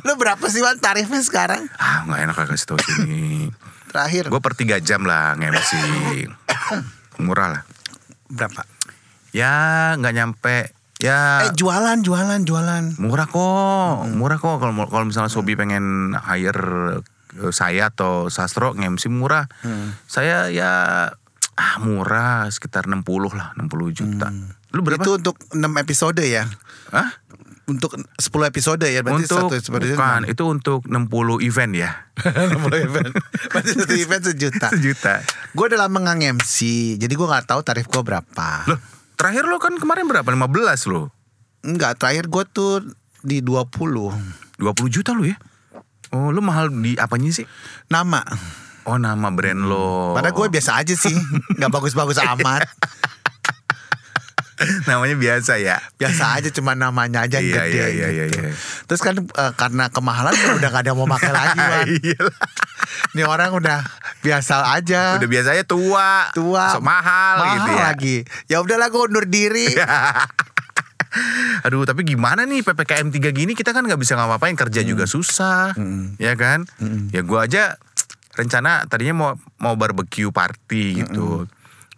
Lu 0.03 0.13
berapa 0.15 0.43
sih 0.45 0.59
Wan 0.59 0.75
tarifnya 0.75 1.23
sekarang? 1.23 1.63
ah 1.75 2.03
nggak 2.03 2.19
enak 2.27 2.35
kasih 2.35 2.67
tau 2.67 2.77
sini. 2.77 3.47
Terakhir 3.87 4.27
gue 4.27 4.41
per 4.43 4.53
3 4.53 4.83
jam 4.83 5.01
lah 5.01 5.39
nge-MC. 5.39 5.71
Murah 7.25 7.47
lah. 7.55 7.61
berapa? 8.27 8.61
Ya 9.31 9.53
nggak 9.95 10.13
nyampe. 10.13 10.57
Ya 10.99 11.47
Eh 11.47 11.55
jualan, 11.55 12.03
jualan, 12.03 12.43
jualan. 12.43 12.99
murah 12.99 13.23
kok, 13.23 14.03
murah 14.11 14.35
kok 14.35 14.59
kalau 14.59 14.75
kalau 14.91 15.05
misalnya 15.07 15.31
Sobi 15.31 15.55
pengen 15.55 16.11
hire 16.11 16.99
saya 17.53 17.93
atau 17.93 18.27
Sastro 18.33 18.73
nge-MC 18.73 19.09
murah. 19.11 19.45
Saya 20.09 20.49
ya 20.49 20.71
ah 21.59 21.75
murah 21.83 22.47
sekitar 22.47 22.87
60 22.87 23.03
lah, 23.35 23.51
60 23.59 23.91
juta. 23.91 24.31
Lu 24.71 24.79
berapa? 24.79 25.03
Itu 25.03 25.19
untuk 25.19 25.35
6 25.51 25.59
episode 25.59 26.23
ya? 26.23 26.47
Hah? 26.95 27.19
Untuk 27.67 27.99
10 27.99 28.49
episode 28.49 28.81
ya? 28.87 29.03
Berarti 29.03 29.27
untuk 29.27 29.37
satu 29.51 29.53
episode 29.59 29.85
bukan, 29.93 30.21
itu 30.25 30.43
untuk 30.47 30.79
60 30.87 31.45
event 31.45 31.71
ya. 31.75 31.91
60 32.55 32.87
event. 32.87 33.11
Berarti 33.51 33.71
satu 33.75 33.93
event 33.93 34.23
sejuta. 34.23 34.67
Sejuta. 34.73 35.13
Gue 35.53 35.65
udah 35.69 35.85
lama 35.85 35.97
nggak 35.99 36.39
MC, 36.39 36.57
jadi 36.95 37.13
gue 37.13 37.27
nggak 37.27 37.45
tahu 37.45 37.61
tarif 37.61 37.91
gue 37.91 38.01
berapa. 38.01 38.49
Loh, 38.71 38.79
terakhir 39.19 39.43
lo 39.45 39.59
kan 39.59 39.75
kemarin 39.75 40.07
berapa? 40.07 40.25
15 40.25 40.91
lo. 40.95 41.11
Enggak, 41.59 41.99
terakhir 41.99 42.31
gue 42.31 42.43
tuh 42.47 42.73
di 43.19 43.43
20 43.43 43.67
20 43.67 44.95
juta 44.95 45.11
lo 45.11 45.27
ya? 45.27 45.35
Oh, 46.09 46.33
lu 46.33 46.41
mahal 46.41 46.73
di 46.73 46.97
apanya 46.97 47.29
sih? 47.29 47.45
nama. 47.87 48.25
Oh, 48.83 48.97
nama 48.97 49.29
brand 49.29 49.69
lo. 49.69 50.17
Padahal 50.17 50.33
gue 50.33 50.47
biasa 50.49 50.81
aja 50.81 50.93
sih, 50.97 51.13
nggak 51.57 51.69
bagus-bagus 51.69 52.17
amat. 52.17 52.65
namanya 54.89 55.15
biasa 55.15 55.55
ya. 55.55 55.79
Biasa 55.95 56.35
aja, 56.35 56.49
cuma 56.51 56.75
namanya 56.75 57.23
aja 57.23 57.39
yang 57.39 57.47
Iya, 57.47 57.61
gede 57.63 57.71
iya, 57.71 57.87
iya, 57.87 58.07
gitu. 58.27 58.39
iya, 58.43 58.49
iya. 58.49 58.51
Terus 58.89 58.99
kan 58.99 59.15
eh, 59.15 59.51
karena 59.55 59.87
kemahalan 59.87 60.35
udah 60.59 60.67
gak 60.67 60.83
ada 60.83 60.89
yang 60.91 60.99
mau 60.99 61.07
pakai 61.07 61.31
lagi. 61.31 61.59
Iyalah. 62.11 62.37
Nih 63.15 63.23
orang 63.23 63.55
udah 63.55 63.79
biasa 64.19 64.75
aja. 64.75 65.15
Udah 65.15 65.29
biasanya 65.29 65.63
tua, 65.63 66.27
tua, 66.35 66.75
sok 66.75 66.83
mahal, 66.83 67.35
gitu 67.55 67.71
ya. 67.71 67.79
lagi. 67.87 68.15
Ya 68.51 68.57
udahlah 68.59 68.91
gue 68.91 69.01
undur 69.05 69.23
diri. 69.23 69.71
Aduh, 71.65 71.83
tapi 71.83 72.05
gimana 72.05 72.45
nih 72.45 72.61
PPKM 72.61 73.09
3 73.09 73.33
gini 73.33 73.51
kita 73.57 73.73
kan 73.73 73.83
nggak 73.85 73.99
bisa 73.99 74.15
ngapa-ngapain 74.15 74.55
kerja 74.55 74.81
juga 74.85 75.05
susah. 75.09 75.73
Ya 76.21 76.33
kan? 76.37 76.69
Ya 77.09 77.25
gua 77.25 77.49
aja 77.49 77.75
rencana 78.37 78.87
tadinya 78.87 79.15
mau 79.15 79.31
mau 79.59 79.73
barbecue 79.75 80.31
party 80.31 81.03
gitu. 81.03 81.49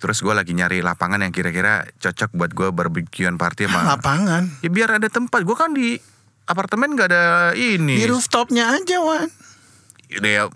Terus 0.02 0.18
gue 0.26 0.34
lagi 0.34 0.58
nyari 0.58 0.82
lapangan 0.82 1.22
yang 1.22 1.30
kira-kira 1.30 1.86
cocok 2.02 2.34
buat 2.34 2.52
gue 2.58 2.74
barbekyuan 2.74 3.38
party 3.38 3.70
sama 3.70 3.86
Lapangan. 3.86 4.50
Ya 4.66 4.74
biar 4.74 4.98
ada 4.98 5.06
tempat. 5.14 5.46
Gue 5.46 5.54
kan 5.54 5.78
di 5.78 6.02
apartemen 6.50 6.98
gak 6.98 7.14
ada 7.14 7.54
ini. 7.54 8.02
Di 8.02 8.10
rooftopnya 8.10 8.74
aja, 8.74 8.98
Wan. 8.98 9.30
Ya, 10.10 10.50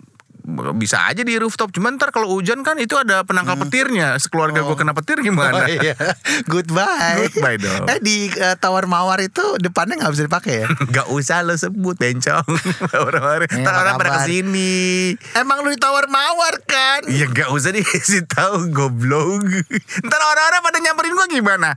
bisa 0.72 1.02
aja 1.04 1.20
di 1.20 1.34
rooftop. 1.34 1.74
Cuman 1.74 1.98
ntar 1.98 2.08
kalau 2.08 2.30
hujan 2.30 2.62
kan 2.62 2.78
itu 2.78 2.94
ada 2.94 3.26
penangkal 3.26 3.58
petirnya. 3.58 4.14
Sekeluarga 4.16 4.62
gue 4.62 4.76
kena 4.76 4.94
petir 4.94 5.18
gimana? 5.18 5.58
Oh 5.58 5.66
iya. 5.66 5.98
Goodbye. 6.46 7.26
Goodbye 7.26 7.58
dong. 7.58 7.84
Eh 7.86 7.98
di 7.98 8.30
eh, 8.30 8.54
Tower 8.56 8.86
Mawar 8.86 9.18
itu 9.18 9.42
depannya 9.58 9.98
nggak 9.98 10.12
bisa 10.12 10.24
dipakai 10.24 10.54
ya? 10.62 10.66
Gak 10.96 11.08
usah 11.10 11.42
lo 11.42 11.52
sebut 11.52 11.98
bencong. 11.98 12.46
Orang-orang 13.06 13.50
Eh, 13.50 13.60
apa 13.60 13.70
orang 13.76 13.94
pada 13.96 14.10
ke 14.16 14.20
sini. 14.24 15.12
Emang 15.34 15.60
lu 15.60 15.70
di 15.70 15.78
Tower 15.78 16.06
Mawar 16.06 16.62
kan? 16.62 17.02
Ya 17.06 17.26
gak 17.26 17.50
usah 17.50 17.70
dikasih 17.70 18.24
tahu 18.24 18.70
goblok. 18.70 19.42
Ntar 20.06 20.20
orang-orang 20.22 20.60
pada 20.62 20.78
nyamperin 20.78 21.12
gue 21.12 21.26
gimana? 21.32 21.74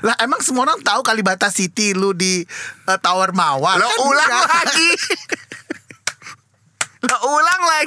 Lah 0.00 0.14
emang 0.18 0.38
semua 0.38 0.62
orang 0.64 0.78
tahu 0.80 1.02
Kalibata 1.02 1.50
City 1.50 1.90
lu 1.92 2.12
di 2.12 2.44
eh, 2.86 2.98
Tower 3.00 3.32
Mawar. 3.32 3.74
Lo 3.74 3.88
Kan 3.88 3.98
ulang 4.04 4.28
enggak. 4.28 4.46
lagi. 4.46 4.90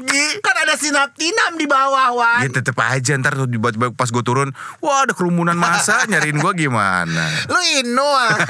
Lagi. 0.03 0.43
Kan 0.43 0.55
ada 0.67 0.75
sinaptinam 0.75 1.55
di 1.55 1.63
bawah, 1.63 2.11
Wan. 2.11 2.41
Ya 2.43 2.49
tetep 2.51 2.75
aja 2.75 3.15
ntar 3.15 3.39
pas 3.95 4.09
gue 4.11 4.23
turun 4.23 4.51
Wah 4.83 5.07
ada 5.07 5.15
kerumunan 5.15 5.55
masa 5.55 6.03
nyariin 6.11 6.37
gue 6.43 6.53
gimana 6.59 7.23
Lu 7.47 7.59
ino 7.79 8.03
ah. 8.03 8.35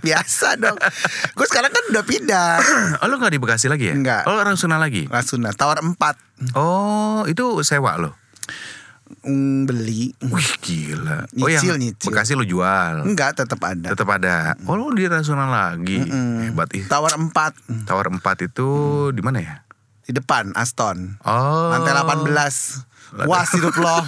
Biasa 0.00 0.56
dong. 0.56 0.78
Gue 1.36 1.46
sekarang 1.50 1.68
kan 1.68 1.84
udah 1.92 2.04
pindah. 2.06 2.50
Oh 3.04 3.12
lo 3.12 3.20
gak 3.20 3.36
di 3.36 3.40
Bekasi 3.42 3.68
lagi 3.68 3.92
ya? 3.92 3.94
Enggak. 3.94 4.24
Oh 4.24 4.32
lo 4.32 4.40
Rasuna 4.40 4.80
lagi? 4.80 5.04
Rasuna 5.04 5.52
Tower 5.52 5.84
4 5.84 6.56
Oh 6.56 7.28
itu 7.28 7.60
sewa 7.60 8.00
lo? 8.00 8.16
Mm, 9.26 9.66
beli. 9.66 10.14
Wih 10.22 10.50
gila 10.62 11.26
Oh 11.26 11.50
Nyicil, 11.50 11.74
yang 11.74 11.82
nyicil. 11.82 12.14
Bekasi 12.14 12.38
lo 12.38 12.46
jual? 12.46 13.02
Enggak, 13.02 13.34
tetap 13.34 13.58
ada. 13.66 13.90
Tetap 13.90 14.06
ada 14.06 14.54
Oh 14.70 14.78
lo 14.78 14.94
di 14.94 15.10
Rasuna 15.10 15.50
lagi 15.50 15.98
Hebat 16.46 16.70
ih 16.78 16.86
Tower 16.86 17.10
4 17.10 17.34
Tower 17.90 18.06
4 18.14 18.22
itu 18.46 18.68
di 19.10 19.22
mana 19.26 19.38
ya? 19.42 19.66
di 20.06 20.14
depan 20.14 20.54
Aston. 20.54 21.18
Oh 21.26 21.74
Lantai 21.74 21.90
18. 21.98 23.26
Wah, 23.26 23.42
sirup 23.42 23.74
lo. 23.74 24.06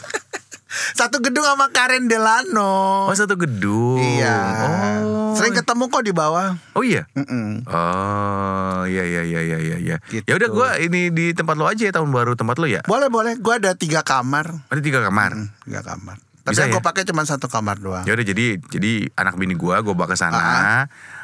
Satu 0.98 1.20
gedung 1.20 1.44
sama 1.44 1.68
Karen 1.68 2.08
Delano. 2.08 3.04
Oh 3.08 3.14
satu 3.14 3.36
gedung 3.36 4.00
Iya. 4.00 4.36
Oh 4.64 5.19
Sering 5.40 5.56
ketemu 5.56 5.84
kok 5.86 6.02
di 6.02 6.12
bawah. 6.12 6.48
Oh 6.72 6.84
iya 6.84 7.08
Mm-mm. 7.12 7.64
Oh 7.64 8.82
iya 8.84 9.02
iya 9.02 9.22
iya 9.24 9.40
iya 9.40 9.58
iya 9.58 9.76
iya. 9.78 9.96
Gitu. 10.06 10.24
Ya 10.24 10.36
udah 10.36 10.48
gua 10.48 10.68
ini 10.76 11.08
di 11.08 11.32
tempat 11.32 11.56
lo 11.56 11.64
aja 11.64 11.82
ya 11.82 11.92
tahun 11.92 12.08
baru 12.08 12.32
tempat 12.34 12.56
lo 12.56 12.64
ya. 12.64 12.84
Boleh 12.84 13.08
boleh. 13.08 13.34
Gue 13.36 13.56
ada 13.56 13.72
tiga 13.72 14.00
kamar. 14.00 14.68
Ada 14.68 14.80
tiga 14.80 15.00
kamar. 15.00 15.32
Tiga 15.64 15.80
kamar. 15.80 16.16
Tapi 16.40 16.52
Bisa 16.52 16.64
yang 16.64 16.72
ya? 16.72 16.74
gue 16.76 16.84
pakai 16.84 17.02
cuma 17.04 17.22
satu 17.22 17.46
kamar 17.46 17.76
doang. 17.76 18.04
Ya 18.04 18.12
udah 18.12 18.24
jadi 18.24 18.56
jadi 18.62 18.92
anak 19.12 19.36
bini 19.36 19.52
gua 19.52 19.80
gua 19.80 19.92
bawa 19.92 20.08
ke 20.08 20.16
Ah. 20.16 20.20
sana. 20.20 20.40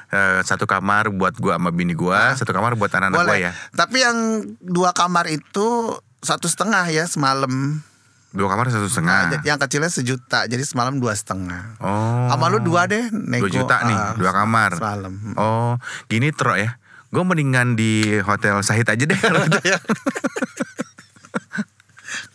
Eh, 0.07 0.41
satu 0.43 0.65
kamar 0.65 1.11
buat 1.11 1.35
gua 1.37 1.59
sama 1.59 1.75
bini 1.75 1.91
gua, 1.91 2.31
satu 2.33 2.55
kamar 2.55 2.79
buat 2.79 2.89
anak-anak 2.89 3.27
gua 3.27 3.37
ya. 3.37 3.51
Tapi 3.73 4.01
yang 4.01 4.17
dua 4.61 4.93
kamar 4.93 5.27
itu 5.27 5.67
satu 6.21 6.47
setengah 6.47 6.87
ya 6.89 7.05
semalam. 7.05 7.83
Dua 8.37 8.53
kamar 8.53 8.69
satu 8.69 8.85
Nah, 8.85 8.93
setengah. 8.93 9.19
Yang 9.41 9.59
kecilnya 9.65 9.89
sejuta. 9.89 10.45
Jadi 10.45 10.61
semalam 10.63 11.01
dua 11.01 11.17
setengah. 11.17 11.81
Oh. 11.81 12.29
Sama 12.29 12.53
lu 12.53 12.61
dua 12.61 12.85
deh. 12.85 13.09
Nego, 13.09 13.49
Dua 13.49 13.65
juta 13.65 13.77
nih, 13.83 13.97
ah, 13.97 14.13
dua 14.13 14.31
kamar. 14.31 14.77
Semalam. 14.77 15.15
Oh, 15.35 15.73
gini 16.07 16.29
tro 16.31 16.53
ya. 16.53 16.77
Gue 17.09 17.25
mendingan 17.25 17.73
di 17.75 18.21
hotel 18.21 18.61
Sahid 18.61 18.85
aja 18.85 19.01
deh 19.01 19.17
gitu. 19.17 19.41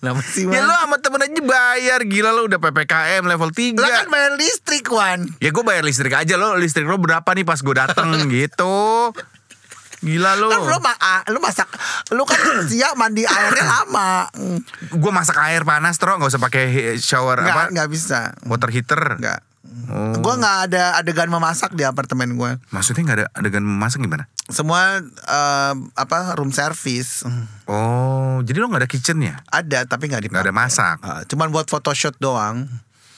Kenapa 0.01 0.21
sih 0.25 0.49
ya 0.49 0.61
Wan? 0.61 0.65
lo 0.65 0.73
sama 0.75 0.97
temen 0.97 1.21
aja 1.21 1.41
bayar 1.41 1.99
Gila 2.01 2.33
lo 2.33 2.49
udah 2.49 2.57
PPKM 2.57 3.21
level 3.21 3.53
3 3.53 3.77
Lah 3.77 3.89
kan 3.93 4.07
bayar 4.09 4.33
listrik 4.33 4.89
Wan. 4.89 5.29
Ya 5.37 5.53
gue 5.53 5.61
bayar 5.61 5.85
listrik 5.85 6.11
aja 6.11 6.35
lo 6.35 6.57
Listrik 6.57 6.89
lo 6.89 6.97
berapa 6.97 7.25
nih 7.31 7.45
pas 7.45 7.61
gue 7.61 7.75
dateng 7.77 8.09
gitu 8.33 9.13
Gila 10.01 10.33
lo 10.33 10.49
Kan 10.49 10.65
lu, 10.65 10.77
ma 10.81 10.93
ah, 10.97 11.21
lu 11.29 11.37
masak 11.37 11.69
Lu 12.11 12.25
kan 12.25 12.41
siap 12.71 12.97
mandi 12.97 13.23
airnya 13.23 13.63
lama. 13.63 14.27
Gue 14.91 15.11
masak 15.13 15.37
air 15.45 15.61
panas 15.63 15.95
tro. 16.01 16.17
Gak 16.17 16.33
usah 16.33 16.41
pakai 16.41 16.97
shower 16.97 17.39
apa? 17.41 17.47
Nggak, 17.47 17.67
nggak 17.77 17.89
bisa. 17.93 18.33
Water 18.49 18.69
heater? 18.73 18.99
Nggak. 19.21 19.39
Oh. 19.87 20.17
Gue 20.19 20.33
nggak 20.35 20.57
ada 20.67 20.97
adegan 20.99 21.29
memasak 21.29 21.77
di 21.77 21.85
apartemen 21.85 22.33
gue 22.35 22.59
Maksudnya 22.73 23.01
gak 23.07 23.17
ada 23.23 23.27
adegan 23.37 23.63
memasak 23.63 24.01
gimana? 24.01 24.25
Semua 24.49 24.99
eh, 25.05 25.73
apa 25.95 26.33
room 26.35 26.49
service. 26.51 27.23
Oh 27.69 28.41
jadi 28.41 28.57
lo 28.57 28.67
gak 28.73 28.83
ada 28.83 28.89
kitchennya? 28.89 29.45
Ada 29.47 29.85
tapi 29.85 30.09
nggak 30.09 30.27
dipakai 30.27 30.33
Nggak 30.33 30.47
ada 30.49 30.55
masak? 30.55 30.97
Ah, 31.05 31.21
Cuman 31.29 31.53
buat 31.53 31.69
photoshoot 31.69 32.17
doang 32.17 32.67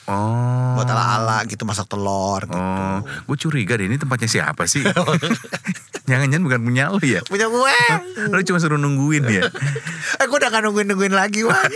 Oh. 0.04 0.76
Buat 0.76 0.88
ala-ala 0.92 1.48
gitu 1.48 1.64
masak 1.64 1.88
telur 1.88 2.44
gitu. 2.44 2.60
Oh. 2.60 3.00
Gue 3.24 3.36
curiga 3.40 3.80
deh 3.80 3.88
ini 3.88 3.96
tempatnya 3.96 4.28
siapa 4.28 4.68
sih? 4.68 4.84
Jangan-jangan 6.08 6.44
bukan 6.44 6.60
punya 6.60 6.92
lo 6.92 7.00
ya? 7.00 7.24
Punya 7.24 7.48
gue. 7.48 7.76
Lo 8.28 8.36
cuma 8.44 8.60
suruh 8.60 8.76
nungguin 8.76 9.24
ya? 9.24 9.48
eh 10.20 10.26
gue 10.28 10.36
udah 10.36 10.50
gak 10.52 10.62
nungguin-nungguin 10.68 11.16
lagi 11.16 11.40
Wan. 11.48 11.72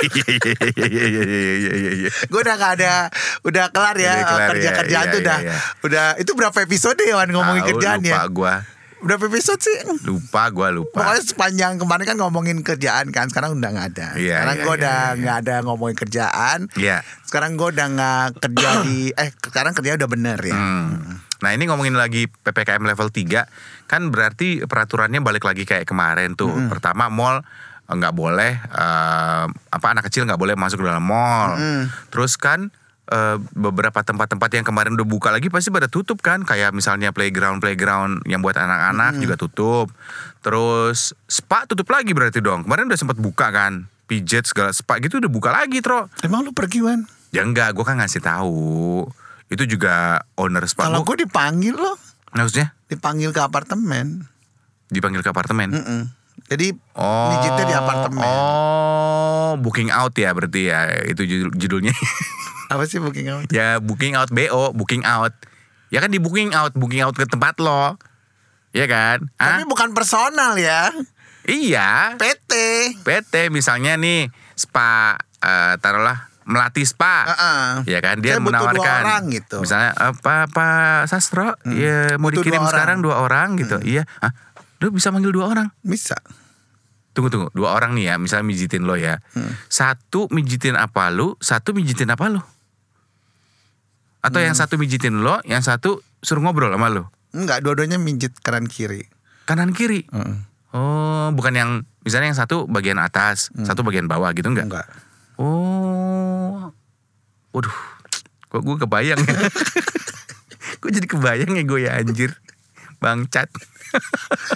gue 2.28 2.40
udah 2.44 2.54
gak 2.60 2.72
ada, 2.78 3.08
udah 3.48 3.64
kelar 3.72 3.96
ya, 3.96 4.12
ya 4.20 4.24
kerja-kerjaan 4.52 5.06
ya, 5.08 5.08
ya, 5.08 5.14
tuh 5.16 5.20
ya, 5.20 5.24
udah. 5.24 5.38
Iya. 5.40 5.56
Udah 5.80 6.06
itu 6.20 6.32
berapa 6.36 6.58
episode 6.60 7.00
ya 7.00 7.16
Wan 7.16 7.32
ngomongin 7.32 7.64
kerjaan 7.64 8.04
ya? 8.04 8.20
Lupa 8.20 8.28
gue 8.28 8.77
Berapa 8.98 9.24
episode 9.24 9.58
sih 9.58 9.78
lupa 10.02 10.48
gue 10.48 10.68
lupa. 10.74 10.90
Pokoknya 11.00 11.22
sepanjang 11.22 11.72
kemarin 11.76 12.04
kan 12.04 12.16
ngomongin 12.18 12.58
kerjaan 12.60 13.08
kan 13.08 13.26
Sekarang 13.26 13.54
udah 13.54 13.70
gak 13.70 13.86
ada 13.94 14.08
Iya, 14.14 14.42
Sekarang 14.42 14.54
iya, 14.54 14.58
gue 14.58 14.68
iya, 14.68 14.78
udah 14.78 14.98
iya. 14.98 15.22
gak 15.22 15.36
ada 15.38 15.54
ngomongin 15.62 15.96
kerjaan 15.96 16.58
Iya. 16.74 16.98
Sekarang 17.22 17.50
gue 17.54 17.68
udah 17.70 17.86
gak 17.88 18.26
kerja 18.40 18.68
di 18.82 18.98
Eh 19.22 19.28
sekarang 19.38 19.72
kerja 19.72 19.94
udah 19.94 20.08
bener 20.08 20.38
ya 20.40 20.54
Hmm. 20.54 21.22
Nah 21.38 21.54
ini 21.54 21.64
ngomongin 21.64 21.94
lagi 21.94 22.26
ppkm 22.26 22.82
level 22.82 23.08
3 23.08 23.46
kan 23.86 24.02
berarti 24.10 24.66
peraturannya 24.66 25.22
balik 25.22 25.46
lagi 25.46 25.62
kayak 25.62 25.86
kemarin 25.86 26.34
tuh. 26.34 26.50
Pertama 26.66 27.06
mall 27.06 27.46
eh, 27.86 27.94
nggak 27.94 28.10
boleh 28.10 28.58
eh, 28.58 29.44
apa 29.46 29.86
anak 29.88 30.10
kecil 30.10 30.26
nggak 30.26 30.34
boleh 30.36 30.58
masuk 30.58 30.82
ke 30.82 30.86
dalam 30.86 31.06
mall. 31.06 31.54
Terus 32.10 32.34
kan 32.34 32.74
eh, 33.08 33.36
beberapa 33.52 34.00
tempat-tempat 34.00 34.50
yang 34.52 34.64
kemarin 34.64 34.94
udah 34.94 35.08
buka 35.08 35.28
lagi 35.28 35.48
pasti 35.48 35.68
pada 35.68 35.88
tutup 35.88 36.20
kan 36.20 36.44
kayak 36.44 36.70
misalnya 36.70 37.10
playground 37.10 37.58
playground 37.58 38.22
yang 38.24 38.40
buat 38.40 38.54
anak-anak 38.54 39.18
juga 39.18 39.34
tutup. 39.34 39.88
Terus 40.40 41.16
spa 41.26 41.64
tutup 41.64 41.88
lagi 41.88 42.12
berarti 42.12 42.38
dong. 42.38 42.64
Kemarin 42.68 42.88
udah 42.88 43.00
sempat 43.00 43.18
buka 43.18 43.48
kan. 43.50 43.88
Pijet 44.08 44.48
segala 44.48 44.72
spa 44.72 44.96
gitu 45.00 45.20
udah 45.20 45.28
buka 45.28 45.52
lagi, 45.52 45.84
Tro. 45.84 46.08
Emang 46.24 46.40
lu 46.40 46.56
pergi 46.56 46.80
Wan? 46.80 47.04
Ya 47.28 47.44
enggak, 47.44 47.76
gue 47.76 47.84
kan 47.84 48.00
ngasih 48.00 48.24
tahu. 48.24 49.04
Itu 49.52 49.68
juga 49.68 50.24
owner 50.32 50.64
spa. 50.64 50.88
Kalau 50.88 51.04
Gua- 51.04 51.12
gue 51.12 51.28
dipanggil 51.28 51.76
loh 51.76 51.96
Maksudnya 52.32 52.76
Dipanggil 52.88 53.32
ke 53.32 53.40
apartemen 53.40 54.28
dipanggil 54.88 55.20
ke 55.20 55.28
apartemen. 55.28 55.68
Mm-mm. 55.72 56.02
Jadi 56.48 56.72
Oh, 56.92 57.28
mijitnya 57.30 57.64
di 57.64 57.74
apartemen 57.74 58.24
Oh, 58.24 59.50
booking 59.56 59.88
out 59.88 60.12
ya 60.12 60.32
berarti 60.32 60.66
ya 60.66 60.80
itu 61.04 61.22
judul- 61.22 61.54
judulnya. 61.54 61.92
Apa 62.72 62.84
sih 62.84 62.98
booking 62.98 63.28
out? 63.28 63.48
ya 63.48 63.78
booking 63.78 64.12
out 64.12 64.28
BO, 64.28 64.72
booking 64.72 65.00
out. 65.02 65.32
Ya 65.88 65.98
kan 65.98 66.08
di 66.08 66.16
booking 66.16 66.52
out, 66.52 66.72
booking 66.72 67.00
out 67.00 67.12
ke 67.12 67.24
tempat 67.24 67.56
lo. 67.58 67.96
Iya 68.70 68.84
kan? 68.86 69.18
Tapi 69.32 69.62
Hah? 69.62 69.66
bukan 69.66 69.92
personal 69.92 70.56
ya 70.56 70.92
Iya. 71.42 72.16
PT 72.16 72.52
PT 73.00 73.48
misalnya 73.48 73.96
nih 73.96 74.28
spa 74.52 75.16
eh, 75.38 75.74
taruhlah 75.78 76.28
melati 76.44 76.80
spa. 76.82 77.24
Heeh. 77.24 77.88
Ya 77.88 78.00
kan 78.00 78.18
dia 78.18 78.36
Saya 78.36 78.40
butuh 78.42 78.52
dua 78.58 78.72
menawarkan 78.74 79.00
orang 79.02 79.22
gitu. 79.30 79.56
Hmm. 79.56 79.64
Misalnya 79.64 79.90
apa 79.94 80.34
Pak 80.46 80.68
Sastro 81.06 81.56
ya 81.66 82.16
mau 82.16 82.28
Butuh 82.28 82.40
dikirim 82.40 82.56
dua. 82.58 82.64
Hmm. 82.64 82.70
sekarang 82.70 82.98
dua 83.00 83.16
orang 83.18 83.56
gitu. 83.56 83.80
Iya. 83.80 84.04
Hah? 84.18 84.32
Lu 84.78 84.92
bisa 84.92 85.08
manggil 85.08 85.28
dua 85.30 85.48
orang? 85.48 85.72
Bisa 85.80 86.14
Tunggu 87.18 87.34
tunggu, 87.34 87.50
dua 87.50 87.74
orang 87.74 87.98
nih 87.98 88.08
ya, 88.08 88.14
misalnya 88.14 88.46
mijitin 88.46 88.86
lo 88.86 88.94
ya. 88.94 89.18
Hmm. 89.34 89.50
Satu 89.66 90.30
mijitin 90.30 90.78
apa 90.78 91.10
lu, 91.10 91.34
satu 91.42 91.74
mijitin 91.74 92.06
apa 92.06 92.30
lu? 92.30 92.38
Atau 94.22 94.38
yang 94.38 94.54
Hmm. 94.54 94.62
satu 94.62 94.78
mijitin 94.78 95.18
lo, 95.18 95.42
yang 95.42 95.58
satu 95.58 95.98
suruh 96.22 96.38
ngobrol 96.38 96.70
sama 96.70 96.86
lo. 96.86 97.10
Enggak, 97.34 97.66
dua-duanya 97.66 97.98
mijit 97.98 98.38
kanan 98.38 98.70
kiri 98.70 99.10
Kanan 99.44 99.74
kiri. 99.74 100.06
Heeh. 100.06 100.36
Oh, 100.70 101.34
bukan 101.34 101.58
yang 101.58 101.70
misalnya 102.04 102.30
yang 102.30 102.38
satu 102.38 102.70
bagian 102.70 103.02
atas, 103.02 103.50
satu 103.66 103.82
bagian 103.82 104.06
bawah 104.06 104.30
gitu 104.30 104.46
enggak? 104.46 104.70
Hmm. 104.70 104.78
Enggak 104.78 104.86
Oh. 105.38 106.70
Waduh. 107.50 107.74
Kok 108.46 108.62
gue 108.62 108.76
kebayang 108.78 109.18
ya. 109.18 109.38
Gue 110.78 110.94
jadi 110.94 111.10
kebayang 111.10 111.58
ya 111.58 111.62
gue 111.64 111.80
ya 111.82 111.90
anjir. 111.98 112.38
Bang 112.98 113.26
Cat. 113.26 113.50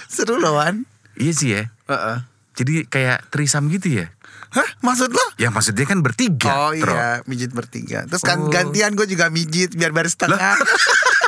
Seru 0.07 0.39
loh 0.39 0.55
Wan 0.55 0.87
iya 1.19 1.33
sih 1.35 1.49
ya. 1.51 1.67
Heeh. 1.91 2.19
Jadi 2.53 2.85
kayak 2.85 3.29
trisam 3.29 3.69
gitu 3.69 4.01
ya? 4.01 4.07
Hah? 4.53 4.69
Maksud 4.81 5.09
lo? 5.09 5.25
Ya 5.37 5.49
maksudnya 5.49 5.85
kan 5.85 6.01
bertiga. 6.01 6.69
Oh 6.69 6.73
Tro. 6.75 6.93
iya, 6.93 7.25
mijit 7.25 7.51
bertiga. 7.51 8.05
Terus 8.05 8.21
kan 8.21 8.37
Oh. 8.39 8.53
gantian 8.53 8.93
gue 8.93 9.07
juga 9.07 9.29
mijit 9.29 9.73
biar 9.73 9.91
baris 9.91 10.13
setengah. 10.13 10.61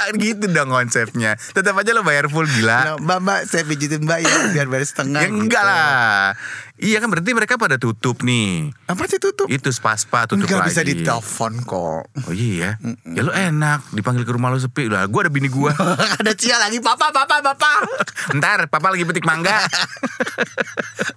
Gak 0.00 0.16
gitu 0.24 0.44
dong 0.48 0.70
konsepnya. 0.70 1.36
Tetap 1.52 1.76
aja 1.76 1.90
lo 1.92 2.00
bayar 2.00 2.32
full 2.32 2.48
gila. 2.48 2.96
Nah, 2.96 2.96
mbak 2.96 3.18
mbak 3.20 3.40
saya 3.44 3.62
pijitin 3.64 4.04
mbak 4.04 4.24
ya 4.24 4.34
biar 4.50 4.66
baris 4.66 4.90
setengah. 4.90 5.20
ya 5.20 5.28
enggak 5.28 5.60
gitu. 5.60 5.70
lah. 5.70 6.32
Iya 6.80 6.96
kan 6.96 7.12
berarti 7.12 7.36
mereka 7.36 7.60
pada 7.60 7.76
tutup 7.76 8.24
nih. 8.24 8.72
Apa 8.88 9.04
sih 9.04 9.20
tutup? 9.20 9.52
Itu 9.52 9.68
spa-spa 9.68 10.24
tutup 10.24 10.48
Enggak 10.48 10.64
lagi. 10.64 10.68
bisa 10.72 10.80
ditelepon 10.80 11.52
kok. 11.62 12.02
Oh 12.08 12.32
iya 12.32 12.80
ya. 12.80 12.90
Ya 13.04 13.20
lo 13.20 13.36
enak 13.36 13.92
dipanggil 13.92 14.24
ke 14.24 14.32
rumah 14.32 14.48
lo 14.48 14.56
sepi. 14.56 14.88
Lah 14.88 15.04
gua 15.04 15.28
ada 15.28 15.32
bini 15.32 15.52
gua. 15.52 15.76
Ada 16.20 16.32
Cia 16.32 16.56
lagi, 16.56 16.80
papa, 16.80 17.12
papa, 17.12 17.44
papa. 17.44 17.84
Ntar 18.40 18.72
papa 18.72 18.88
lagi 18.88 19.04
petik 19.04 19.24
mangga. 19.24 19.60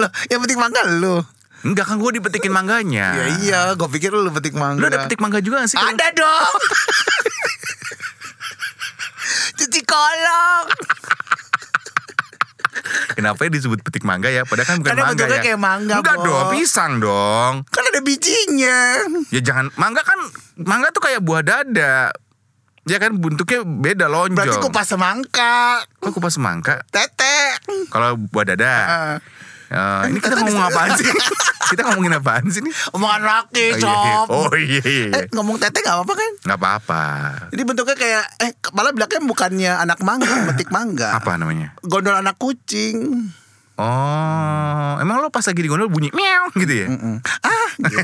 Loh, 0.04 0.12
yang 0.28 0.44
penting 0.44 0.60
mangga 0.60 0.84
lu. 0.84 1.24
Enggak 1.64 1.88
kan 1.88 1.96
gua 1.96 2.12
dipetikin 2.12 2.52
mangganya. 2.52 3.16
Ya 3.16 3.26
iya, 3.40 3.60
gue 3.72 3.88
pikir 3.88 4.12
lu 4.12 4.28
petik 4.36 4.52
mangga. 4.52 4.84
Lo 4.84 4.92
ada 4.92 5.08
petik 5.08 5.24
mangga 5.24 5.40
juga 5.40 5.64
gak 5.64 5.72
sih? 5.72 5.80
Ada 5.80 6.12
dong. 6.12 6.54
Cuci 9.56 9.82
kolong. 9.84 10.66
Kenapa 13.14 13.46
ya 13.46 13.50
disebut 13.50 13.80
petik 13.80 14.04
mangga 14.04 14.28
ya? 14.28 14.44
Padahal 14.44 14.68
kan 14.68 14.78
bukan 14.82 14.90
Karena 14.90 15.04
mangga 15.08 15.26
ya. 15.30 15.42
kayak 15.42 15.60
mangga, 15.62 15.96
Enggak 16.02 16.18
Bo. 16.18 16.26
dong, 16.26 16.46
pisang 16.52 16.94
dong. 16.98 17.54
Kan 17.70 17.84
ada 17.86 18.02
bijinya. 18.02 18.78
Ya 19.30 19.40
jangan 19.40 19.70
mangga 19.76 20.02
kan 20.02 20.18
mangga 20.60 20.90
tuh 20.90 21.02
kayak 21.02 21.22
buah 21.22 21.42
dada. 21.42 22.10
Ya 22.84 22.98
kan 23.00 23.16
bentuknya 23.16 23.64
beda 23.64 24.12
lonjong. 24.12 24.36
Berarti 24.36 24.58
kupas 24.60 24.88
semangka. 24.90 25.86
Kok 26.02 26.12
kupas 26.12 26.36
semangka? 26.36 26.84
Tete. 26.90 27.56
Kalau 27.88 28.20
buah 28.20 28.46
dada. 28.46 28.74
Ah. 28.84 29.16
Eh, 29.74 30.02
ini 30.14 30.20
kita 30.22 30.38
ngomong 30.38 30.70
apaan 30.70 30.92
sih? 30.94 31.06
kita 31.74 31.82
ngomongin 31.90 32.14
apaan 32.22 32.46
sih 32.54 32.62
nih? 32.62 32.74
Omongan 32.94 33.22
laki, 33.26 33.66
Oh 33.74 33.82
iya, 33.82 33.90
iya. 33.90 34.16
Oh 34.30 34.54
iya, 34.54 34.82
iya. 34.86 35.08
Eh, 35.18 35.24
ngomong 35.34 35.58
tete 35.58 35.82
gak 35.82 35.98
apa-apa 35.98 36.14
kan? 36.14 36.32
Nggak 36.46 36.60
apa-apa. 36.62 37.04
Jadi 37.50 37.62
bentuknya 37.66 37.96
kayak 37.98 38.24
eh 38.38 38.52
kepala 38.62 38.94
belakangnya 38.94 39.26
bukannya 39.26 39.72
anak 39.74 40.00
mangga, 40.06 40.30
metik 40.54 40.70
mangga. 40.70 41.18
Apa 41.18 41.42
namanya? 41.42 41.74
Gondol 41.82 42.14
anak 42.14 42.38
kucing. 42.38 43.34
Oh, 43.74 44.94
emang 45.02 45.18
lo 45.18 45.34
pas 45.34 45.42
lagi 45.42 45.58
di 45.58 45.66
gondol 45.66 45.90
bunyi 45.90 46.14
meow 46.14 46.54
gitu 46.54 46.86
ya? 46.86 46.88
Ah, 47.42 47.70
gitu. 47.82 47.98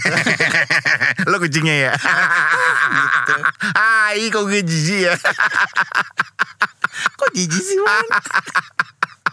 lo 1.30 1.38
kucingnya 1.38 1.76
ya? 1.78 1.94
gitu. 1.94 3.34
Ai, 3.78 4.34
kok 4.34 4.50
gue 4.50 4.66
jijik 4.66 5.14
ya? 5.14 5.16
Kok 7.14 7.30
jijik 7.38 7.62
sih, 7.62 7.78
Man? 7.86 8.06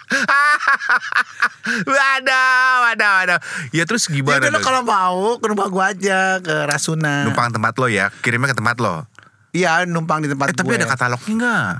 wadah, 1.87 2.51
wadah, 2.85 3.13
wadah. 3.21 3.39
Ya 3.71 3.85
terus 3.85 4.07
Ya 4.07 4.17
gimana? 4.17 4.49
dong? 4.49 4.63
kalau 4.63 4.83
mau 4.83 5.37
ke 5.37 5.47
rumah 5.47 5.67
gua 5.67 5.91
aja 5.91 6.39
ke 6.39 6.55
Rasuna. 6.65 7.25
Numpang 7.25 7.51
tempat 7.51 7.75
lo 7.75 7.87
ya, 7.87 8.11
kirimnya 8.21 8.53
ke 8.53 8.57
tempat 8.57 8.79
lo. 8.79 9.05
Iya, 9.51 9.83
numpang 9.85 10.21
di 10.21 10.29
tempat 10.29 10.53
Eh 10.53 10.55
tapi 10.55 10.69
gue. 10.71 10.79
ada 10.79 10.87
katalognya 10.87 11.35
nggak? 11.35 11.73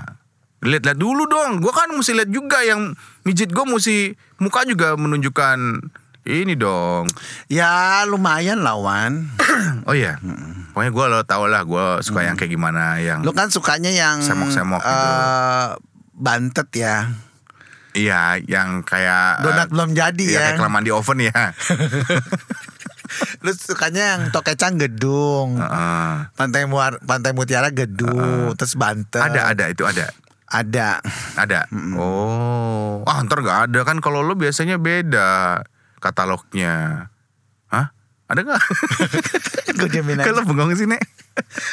Lihat-lihat 0.59 0.97
dulu 0.97 1.23
dong. 1.25 1.61
Gua 1.61 1.71
kan 1.71 1.87
mesti 1.87 2.11
lihat 2.13 2.27
juga 2.27 2.59
yang 2.61 2.97
mijit 3.21 3.47
gue 3.47 3.63
mesti 3.63 4.11
muka 4.37 4.65
juga 4.65 4.93
menunjukkan 4.93 5.85
ini 6.25 6.53
dong. 6.53 7.05
Ya 7.47 8.01
lumayan 8.03 8.59
lawan. 8.59 9.29
Oh 9.87 9.95
iya. 9.95 10.19
Pokoknya 10.69 10.91
gue 10.91 11.05
lo 11.07 11.19
tau 11.23 11.47
lah 11.47 11.63
gue 11.63 11.85
suka 12.01 12.21
yang 12.21 12.35
kayak 12.35 12.51
gimana 12.51 12.99
yang 12.99 13.23
Lo 13.23 13.31
kan 13.31 13.47
sukanya 13.47 13.87
yang 13.87 14.19
Semok-semok 14.19 14.77
gitu. 14.77 14.91
eh, 14.91 15.67
bantet 16.13 16.69
ya. 16.75 17.07
Iya 17.97 18.37
yang 18.45 18.85
kayak 18.85 19.41
Donat 19.41 19.73
belum 19.73 19.97
jadi 19.97 20.25
iya, 20.25 20.37
ya. 20.37 20.41
kayak 20.53 20.57
kelamaan 20.61 20.85
di 20.85 20.93
oven 20.93 21.19
ya. 21.25 21.33
Lu 23.43 23.51
sukanya 23.55 24.03
yang 24.15 24.21
tokecang 24.35 24.77
gedung. 24.77 25.57
Heeh. 25.57 26.11
Pantai 26.35 26.67
Muar, 26.67 26.99
Pantai 27.01 27.31
Mutiara 27.31 27.71
gedung, 27.71 28.53
terus 28.59 28.75
bantet. 28.75 29.23
ada 29.23 29.49
ada 29.49 29.65
itu 29.71 29.87
ada. 29.87 30.11
Ada. 30.47 31.03
Ada. 31.35 31.67
Oh, 31.99 33.03
ah 33.03 33.19
ntar 33.27 33.43
nggak 33.43 33.59
ada 33.71 33.79
kan 33.83 33.99
kalau 33.99 34.23
lo 34.23 34.39
biasanya 34.39 34.79
beda 34.79 35.63
katalognya. 35.99 37.07
Ada 38.27 38.43
nggak? 38.43 38.61
Gue 39.79 39.87
diamin 39.87 40.19
aja. 40.19 40.27
Kalau 40.27 40.43
bengong 40.43 40.75
sih 40.75 40.83
nek. 40.83 40.99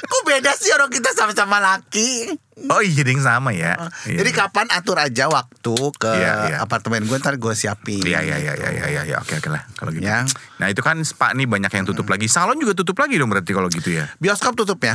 Kok 0.07 0.23
beda 0.23 0.55
sih 0.55 0.71
orang 0.71 0.87
kita 0.93 1.11
sama-sama 1.11 1.59
laki? 1.59 2.31
Oh 2.71 2.79
iya 2.79 3.03
ding 3.03 3.19
sama 3.19 3.51
ya. 3.51 3.75
Iya. 4.07 4.23
Jadi 4.23 4.31
kapan 4.31 4.71
atur 4.71 5.03
aja 5.03 5.27
waktu 5.27 5.75
ke 5.99 6.13
Iya, 6.15 6.33
iya. 6.55 6.57
apartemen 6.63 7.03
gue 7.11 7.17
ntar 7.19 7.35
gue 7.43 7.55
siapin. 7.59 8.07
Iya 8.07 8.23
iya 8.23 8.37
iya 8.39 8.53
iya 8.55 8.71
iya 8.71 8.87
iya 8.87 9.03
ya, 9.03 9.17
oke 9.19 9.43
oke 9.43 9.51
lah 9.51 9.67
kalau 9.75 9.91
gitu. 9.91 10.07
Ya. 10.07 10.23
Nah 10.63 10.71
itu 10.71 10.79
kan 10.79 11.03
spa 11.03 11.35
nih 11.35 11.51
banyak 11.51 11.73
yang 11.75 11.87
tutup 11.91 12.07
lagi. 12.07 12.31
Salon 12.31 12.55
juga 12.63 12.79
tutup 12.79 12.95
lagi 13.03 13.19
dong 13.19 13.35
berarti 13.35 13.51
kalau 13.51 13.67
gitu 13.67 13.91
ya. 13.91 14.07
Bioskop 14.23 14.55
tutup 14.55 14.79
ya? 14.79 14.95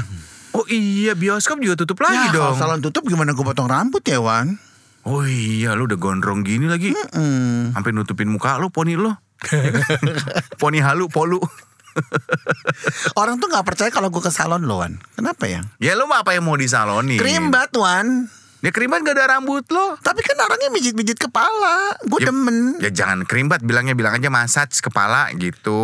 Oh 0.56 0.64
iya 0.72 1.12
bioskop 1.12 1.60
juga 1.60 1.76
tutup 1.76 2.00
lagi 2.00 2.32
ya, 2.32 2.40
dong. 2.40 2.56
Kalau 2.56 2.72
salon 2.72 2.80
tutup 2.80 3.04
gimana 3.04 3.36
gue 3.36 3.44
potong 3.44 3.68
rambut 3.68 4.02
ya 4.08 4.24
Wan? 4.24 4.56
Oh 5.04 5.26
iya 5.28 5.76
lu 5.76 5.92
udah 5.92 6.00
gondrong 6.00 6.48
gini 6.48 6.72
lagi. 6.72 6.96
Hmm. 7.12 7.76
Sampai 7.76 7.92
nutupin 7.92 8.32
muka 8.32 8.56
lu 8.62 8.72
poni 8.72 8.96
lu. 8.96 9.12
poni 10.62 10.80
halu 10.84 11.08
polu. 11.08 11.40
Orang 13.20 13.42
tuh 13.42 13.50
nggak 13.50 13.66
percaya 13.66 13.90
kalau 13.92 14.08
gue 14.14 14.22
ke 14.24 14.32
salon 14.32 14.64
loh 14.64 14.84
Wan. 14.84 15.00
Kenapa 15.16 15.50
ya? 15.50 15.62
ya 15.82 15.98
lu 15.98 16.06
mah 16.06 16.24
apa 16.24 16.36
yang 16.38 16.46
mau 16.46 16.56
disalonin? 16.56 17.20
Krimbat 17.20 17.74
Wan. 17.76 18.30
Ya 18.60 18.76
krimbat 18.76 19.08
gak 19.08 19.16
ada 19.16 19.40
rambut 19.40 19.64
lo. 19.72 19.96
Tapi 20.04 20.20
kan 20.20 20.36
orangnya 20.36 20.68
mijit-mijit 20.68 21.16
kepala. 21.16 21.96
Gue 22.04 22.20
Ya, 22.20 22.28
demen. 22.28 22.76
ya 22.84 22.92
jangan 22.92 23.24
krimbat 23.24 23.64
bilangnya 23.64 23.96
bilang 23.96 24.20
aja 24.20 24.28
massage 24.28 24.84
kepala 24.84 25.32
gitu. 25.40 25.80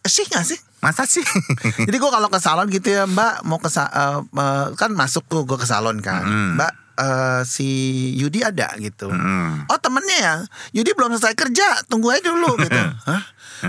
Sih 0.00 0.24
gak 0.24 0.40
sih? 0.48 0.56
Masa 0.80 1.04
sih? 1.04 1.20
Jadi 1.86 1.96
gue 2.00 2.10
kalau 2.10 2.32
ke 2.32 2.40
salon 2.40 2.72
gitu 2.72 2.90
ya 2.96 3.04
Mbak 3.04 3.44
mau 3.44 3.60
ke 3.60 3.68
eh, 3.68 4.18
eh, 4.24 4.66
kan 4.72 4.90
masuk 4.96 5.28
tuh 5.28 5.44
gue 5.44 5.60
ke 5.60 5.68
salon 5.68 6.00
kan. 6.00 6.24
Mm. 6.24 6.50
Mbak 6.56 6.72
eh, 7.02 7.40
si 7.44 7.68
Yudi 8.14 8.40
ada 8.40 8.70
gitu. 8.76 9.06
Mm. 9.06 9.66
Oh 9.66 9.76
temennya 9.76 10.18
ya. 10.18 10.34
Yudi 10.72 10.90
belum 10.92 11.12
selesai 11.12 11.34
kerja. 11.34 11.82
Tunggu 11.84 12.08
aja 12.08 12.22
dulu 12.24 12.54
gitu. 12.64 12.78
Hah? 12.78 13.22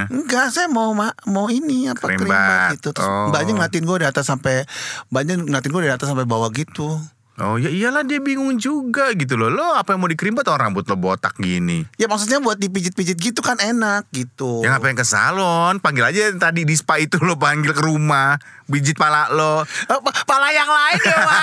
Enggak, 0.10 0.50
saya 0.50 0.65
mau 0.67 0.89
ma- 0.91 1.13
mau 1.24 1.48
ini 1.48 1.86
apa 1.86 2.02
Krimbat. 2.08 2.17
krimbat 2.17 2.69
gitu. 2.74 2.89
Terus 2.91 3.06
Oh. 3.06 3.30
mbaknya 3.30 3.54
ngeliatin 3.54 3.84
gue 3.84 3.96
dari 3.96 4.08
atas 4.08 4.26
sampai 4.26 4.65
mbaknya 5.08 5.34
ngeliatin 5.36 5.69
gue 5.69 5.82
dari 5.82 5.93
atas 5.93 6.08
sampai 6.08 6.26
bawah 6.26 6.50
gitu. 6.50 6.98
Oh 7.41 7.58
ya 7.58 7.65
iyalah 7.65 8.06
dia 8.06 8.22
bingung 8.22 8.62
juga 8.62 9.10
gitu 9.17 9.34
loh. 9.34 9.50
Lo 9.50 9.74
apa 9.74 9.98
yang 9.98 10.06
mau 10.06 10.12
dikrimbat 10.12 10.46
orang 10.46 10.69
rambut 10.69 10.86
lo 10.86 10.93
botak 10.93 11.34
gini? 11.41 11.82
Ya 11.98 12.06
maksudnya 12.06 12.38
buat 12.38 12.62
dipijit-pijit 12.62 13.17
gitu 13.17 13.41
kan 13.41 13.58
enak 13.58 14.06
gitu. 14.13 14.62
Ya 14.62 14.78
ngapain 14.78 14.93
ke 14.93 15.02
salon? 15.02 15.82
Panggil 15.82 16.06
aja 16.06 16.19
yang 16.30 16.38
tadi 16.38 16.62
di 16.62 16.78
spa 16.78 17.02
itu 17.02 17.17
lo 17.17 17.34
panggil 17.34 17.74
ke 17.74 17.82
rumah, 17.82 18.38
bijit 18.69 18.93
pala 18.93 19.34
lo. 19.34 19.65
Eh, 19.65 19.98
pa- 19.98 20.15
pala 20.30 20.54
yang 20.54 20.69
lain 20.69 21.02
ya. 21.02 21.17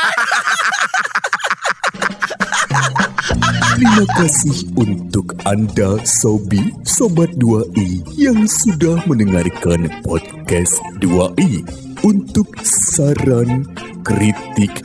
Terima 3.74 4.04
kasih 4.14 4.68
untuk 4.76 5.32
Anda 5.42 5.98
Sobi 6.04 6.70
Sobat 6.84 7.32
2i 7.34 8.04
yang 8.14 8.44
sudah 8.44 9.00
mendengarkan 9.08 9.90
podcast 10.04 10.78
2i. 11.00 11.64
Untuk 12.00 12.48
saran, 12.64 13.68
kritik, 14.00 14.84